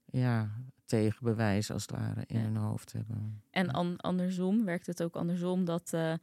ja, 0.05 0.49
tegenbewijs 0.85 1.71
als 1.71 1.81
het 1.81 1.91
ware 1.91 2.23
in 2.27 2.37
Ja. 2.39 2.43
hun 2.45 2.55
hoofd 2.55 2.91
hebben. 2.93 3.41
En 3.51 3.71
an- 3.71 3.97
andersom 3.97 4.65
werkt 4.65 4.85
het 4.87 5.03
ook 5.03 5.15
andersom 5.15 5.65
dat 5.65 5.93
eh 5.93 6.13
eh, 6.13 6.19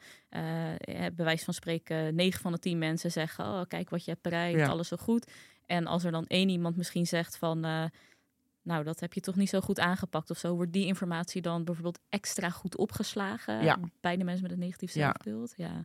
bij 1.15 1.25
wijze 1.25 1.45
van 1.45 1.55
spreken 1.55 2.15
9 2.15 2.41
van 2.41 2.53
de 2.53 2.59
10 2.59 2.79
mensen 2.79 3.11
zeggen: 3.11 3.45
Oh, 3.45 3.61
kijk 3.69 3.91
wat 3.91 4.05
je 4.05 4.11
hebt 4.11 4.23
bereikt, 4.23 4.59
Ja. 4.59 4.67
alles 4.69 4.89
zo 4.89 4.97
goed. 4.97 5.33
En 5.67 5.87
als 5.87 6.05
er 6.05 6.11
dan 6.13 6.27
één 6.27 6.49
iemand 6.49 6.77
misschien 6.77 7.07
zegt 7.07 7.37
van. 7.37 7.65
eh, 7.65 7.85
nou, 8.63 8.85
dat 8.85 9.01
heb 9.01 9.13
je 9.13 9.21
toch 9.21 9.37
niet 9.37 9.49
zo 9.49 9.61
goed 9.61 9.81
aangepakt 9.81 10.31
of 10.31 10.39
zo. 10.39 10.55
Wordt 10.55 10.73
die 10.73 10.87
informatie 10.87 11.43
dan 11.43 11.65
bijvoorbeeld 11.65 11.99
extra 12.09 12.51
goed 12.51 12.77
opgeslagen 12.77 13.63
Ja. 13.65 13.79
bij 14.01 14.17
de 14.17 14.25
mensen 14.25 14.43
met 14.43 14.53
een 14.53 14.59
negatief 14.59 14.91
zelfbeeld? 14.91 15.53
Ja, 15.57 15.85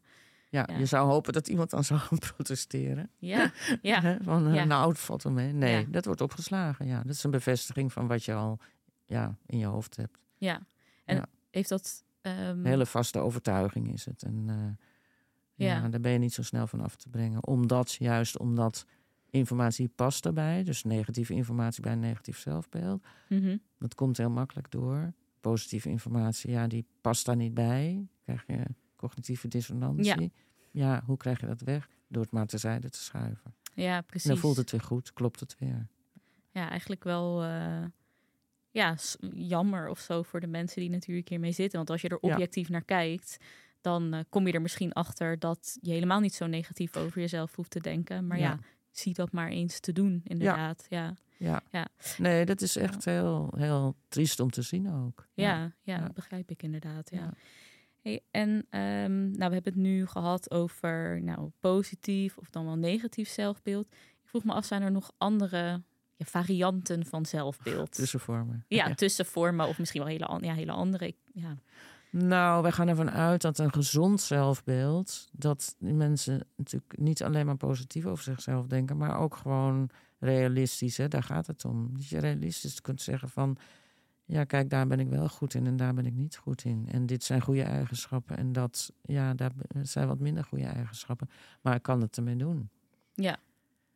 Ja, 0.50 0.66
Ja. 0.70 0.78
je 0.78 0.86
zou 0.86 1.08
hopen 1.10 1.34
dat 1.34 1.48
iemand 1.48 1.70
dan 1.70 1.84
zou 1.90 2.00
gaan 2.00 2.18
protesteren. 2.20 3.10
ja, 3.18 3.52
ja. 3.82 4.18
Van, 4.22 4.48
eh, 4.48 4.56
Ja. 4.56 4.64
nou, 4.64 4.90
het 4.90 5.00
valt 5.00 5.24
mee. 5.24 5.54
Nee, 5.54 5.80
Ja. 5.80 5.86
dat 5.90 6.06
wordt 6.06 6.22
opgeslagen. 6.22 6.86
Ja, 6.88 7.02
dat 7.04 7.14
is 7.16 7.24
een 7.24 7.32
bevestiging 7.32 7.94
van 7.94 8.08
wat 8.08 8.24
je 8.24 8.34
al 8.34 8.60
ja, 9.06 9.38
in 9.46 9.58
je 9.58 9.66
hoofd 9.66 9.96
hebt. 9.96 10.18
ja. 10.38 10.62
En 11.06 11.30
heeft 11.52 11.70
dat. 11.70 12.04
ehm, 12.22 12.36
Een 12.38 12.66
hele 12.66 12.86
vaste 12.86 13.20
overtuiging 13.20 13.94
is 13.94 14.06
het. 14.06 14.24
En 14.24 14.44
eh, 14.48 14.56
ja. 15.68 15.76
Ja. 15.82 15.88
daar 15.90 16.00
ben 16.00 16.12
je 16.12 16.18
niet 16.18 16.34
zo 16.34 16.44
snel 16.44 16.68
van 16.68 16.82
af 16.82 16.96
te 16.96 17.10
brengen. 17.10 17.46
Omdat, 17.48 17.94
juist 17.94 18.38
omdat 18.38 18.86
informatie 19.30 19.88
past 19.96 20.24
daarbij. 20.24 20.64
Dus 20.64 20.84
negatieve 20.84 21.34
informatie 21.34 21.82
bij 21.82 21.92
een 21.92 22.00
negatief 22.00 22.38
zelfbeeld. 22.38 23.04
Mhm. 23.30 23.58
Dat 23.80 23.96
komt 23.96 24.18
heel 24.18 24.30
makkelijk 24.30 24.72
door. 24.72 25.14
Positieve 25.42 25.90
informatie, 25.90 26.52
ja, 26.52 26.68
die 26.68 26.86
past 27.02 27.26
daar 27.26 27.36
niet 27.36 27.54
bij. 27.54 28.08
Krijg 28.24 28.44
je 28.48 28.64
cognitieve 28.96 29.48
dissonantie. 29.48 30.32
Ja, 30.72 31.02
hoe 31.06 31.18
krijg 31.18 31.40
je 31.40 31.46
dat 31.48 31.62
weg? 31.62 31.88
Door 32.08 32.22
het 32.24 32.32
maar 32.32 32.46
terzijde 32.48 32.90
te 32.90 33.04
schuiven. 33.04 33.54
Ja, 33.74 33.98
En 33.98 34.06
precies. 34.06 34.28
dan 34.30 34.38
voelt 34.38 34.58
het 34.58 34.72
weer 34.72 34.82
goed, 34.82 35.14
klopt 35.14 35.40
het 35.40 35.56
weer. 35.60 35.88
Ja, 36.52 36.70
eigenlijk 36.70 37.04
wel 37.04 37.44
eh, 37.44 37.84
ja, 38.72 38.96
jammer 39.34 39.90
of 39.90 40.00
zo 40.00 40.22
voor 40.24 40.40
de 40.40 40.48
mensen 40.48 40.82
die 40.82 40.90
natuurlijk 40.90 41.30
hiermee 41.30 41.52
zitten. 41.52 41.78
Want 41.78 41.90
als 41.90 42.02
je 42.02 42.10
er 42.10 42.18
Ja. 42.22 42.34
objectief 42.34 42.70
naar 42.70 42.84
kijkt, 42.84 43.38
dan 43.82 44.14
eh, 44.14 44.20
kom 44.30 44.48
je 44.48 44.54
er 44.54 44.62
misschien 44.62 44.94
achter 44.94 45.40
dat 45.40 45.78
je 45.82 45.92
helemaal 45.92 46.20
niet 46.20 46.34
zo 46.34 46.48
negatief 46.48 46.96
over 46.98 47.22
jezelf 47.22 47.56
hoeft 47.56 47.72
te 47.72 47.80
denken. 47.80 48.28
Maar 48.28 48.38
ja, 48.40 48.50
Ja. 48.50 48.60
Zie 49.00 49.14
dat 49.14 49.32
maar 49.32 49.50
eens 49.50 49.80
te 49.80 49.92
doen, 49.92 50.22
inderdaad. 50.24 50.86
Ja, 50.90 51.14
Ja. 51.38 51.62
Ja. 51.72 51.88
Nee, 52.18 52.46
dat 52.46 52.62
is 52.62 52.76
echt 52.76 53.06
heel, 53.06 53.54
heel 53.58 53.96
triest 54.08 54.40
om 54.40 54.50
te 54.50 54.62
zien 54.62 54.92
ook. 54.94 55.28
ja, 55.34 55.58
ja, 55.58 55.72
Ja. 55.82 56.00
dat 56.00 56.14
begrijp 56.14 56.50
ik 56.52 56.64
inderdaad. 56.64 57.10
Ja. 57.12 57.18
Ja. 57.20 57.34
Hey, 58.02 58.22
en 58.32 58.66
ehm, 58.70 59.22
nou, 59.32 59.48
we 59.50 59.54
hebben 59.54 59.74
het 59.74 59.76
nu 59.76 60.06
gehad 60.06 60.52
over 60.52 61.22
nou, 61.24 61.52
positief 61.60 62.38
of 62.38 62.50
dan 62.50 62.66
wel 62.66 62.76
negatief 62.78 63.30
zelfbeeld. 63.30 63.88
Ik 63.92 64.30
vroeg 64.30 64.44
me 64.44 64.54
af, 64.54 64.66
zijn 64.66 64.82
er 64.82 64.92
nog 64.92 65.12
andere 65.18 65.84
ja, 66.16 66.26
varianten 66.26 67.06
van 67.06 67.26
zelfbeeld? 67.26 67.92
Tussenvormen. 67.96 68.66
Ja, 68.80 68.94
tussenvormen 68.94 69.68
of 69.68 69.80
misschien 69.80 70.02
wel 70.02 70.10
hele, 70.10 70.38
ja, 70.42 70.54
hele 70.54 70.72
andere. 70.72 71.16
Ja. 71.34 71.58
Nou, 72.12 72.62
wij 72.62 72.72
gaan 72.72 72.88
ervan 72.88 73.12
uit 73.12 73.42
dat 73.42 73.58
een 73.58 73.74
gezond 73.74 74.22
zelfbeeld, 74.22 75.30
dat 75.32 75.76
die 75.80 75.94
mensen 75.94 76.48
natuurlijk 76.56 76.98
niet 76.98 77.24
alleen 77.24 77.46
maar 77.46 77.58
positief 77.58 78.06
over 78.06 78.24
zichzelf 78.24 78.68
denken, 78.68 78.98
maar 78.98 79.20
ook 79.20 79.36
gewoon 79.36 79.90
realistisch. 80.20 80.98
Hè? 80.98 81.08
Daar 81.08 81.24
gaat 81.24 81.48
het 81.48 81.66
om. 81.66 81.90
Dat 81.94 82.08
je 82.08 82.20
realistisch 82.20 82.82
kunt 82.82 83.02
zeggen 83.02 83.30
van, 83.30 83.58
ja, 84.26 84.44
kijk, 84.44 84.70
daar 84.70 84.88
ben 84.88 85.00
ik 85.00 85.10
wel 85.10 85.30
goed 85.30 85.54
in 85.54 85.66
en 85.66 85.78
daar 85.78 85.94
ben 85.94 86.06
ik 86.06 86.14
niet 86.14 86.38
goed 86.38 86.64
in. 86.64 86.88
En 86.92 87.06
dit 87.06 87.24
zijn 87.24 87.42
goede 87.42 87.64
eigenschappen 87.64 88.38
en 88.38 88.52
dat, 88.52 88.94
ja, 89.02 89.34
daar 89.34 89.52
zijn 89.82 90.08
wat 90.08 90.20
minder 90.20 90.44
goede 90.44 90.66
eigenschappen. 90.66 91.30
Maar 91.62 91.76
ik 91.76 91.82
kan 91.82 92.02
het 92.02 92.18
ermee 92.18 92.36
doen. 92.36 92.70
Ja. 93.14 93.38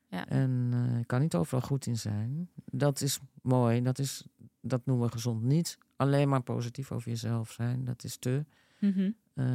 Ja. 0.08 0.28
En 0.28 0.70
eh, 0.74 1.00
ik 1.00 1.08
kan 1.08 1.22
niet 1.22 1.36
overal 1.36 1.62
goed 1.62 1.86
in 1.86 1.98
zijn. 1.98 2.50
Dat 2.66 3.02
is 3.02 3.20
mooi. 3.42 3.82
Dat, 3.82 4.00
is, 4.00 4.26
dat 4.62 4.86
noemen 4.86 5.06
we 5.06 5.12
gezond. 5.12 5.44
Niet 5.44 5.78
alleen 5.96 6.30
maar 6.30 6.42
positief 6.42 6.92
over 6.92 7.10
jezelf 7.10 7.52
zijn. 7.52 7.86
Dat 7.86 8.04
is 8.04 8.18
te. 8.18 8.46
Mhm. 8.80 9.12
Eh, 9.34 9.46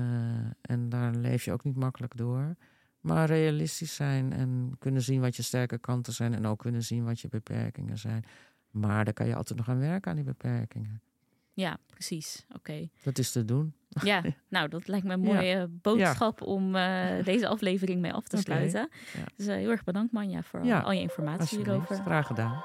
en 0.60 0.88
daar 0.88 1.14
leef 1.14 1.44
je 1.44 1.52
ook 1.52 1.64
niet 1.64 1.76
makkelijk 1.76 2.16
door. 2.16 2.56
Maar 3.00 3.26
realistisch 3.26 3.94
zijn 3.94 4.32
en 4.32 4.76
kunnen 4.78 5.02
zien 5.02 5.20
wat 5.20 5.36
je 5.36 5.42
sterke 5.42 5.78
kanten 5.78 6.12
zijn. 6.12 6.34
En 6.34 6.46
ook 6.46 6.58
kunnen 6.58 6.82
zien 6.82 7.04
wat 7.04 7.20
je 7.20 7.28
beperkingen 7.28 7.98
zijn. 7.98 8.24
Maar 8.70 9.04
daar 9.04 9.14
kan 9.14 9.26
je 9.26 9.34
altijd 9.34 9.58
nog 9.58 9.68
aan 9.68 9.78
werken 9.78 10.10
aan 10.10 10.16
die 10.16 10.24
beperkingen. 10.24 11.02
Ja, 11.52 11.78
precies. 11.86 12.46
Oké. 12.54 12.88
Dat 13.02 13.18
is 13.18 13.32
te 13.32 13.44
doen. 13.44 13.74
Ja, 13.88 14.22
nou, 14.48 14.68
dat 14.68 14.88
lijkt 14.88 15.06
me 15.06 15.12
een 15.12 15.20
mooie 15.20 15.68
boodschap 15.68 16.42
om 16.42 16.74
eh, 16.74 17.24
deze 17.24 17.48
aflevering 17.48 18.00
mee 18.00 18.12
af 18.12 18.28
te 18.28 18.36
sluiten. 18.36 18.88
Ja. 19.14 19.24
Dus 19.36 19.46
eh, 19.46 19.54
heel 19.54 19.70
erg 19.70 19.84
bedankt, 19.84 20.12
Manja, 20.12 20.42
voor 20.42 20.60
al 20.60 20.92
je 20.92 21.00
informatie 21.00 21.58
hierover. 21.58 21.96
Graag 21.96 22.26
gedaan. 22.26 22.64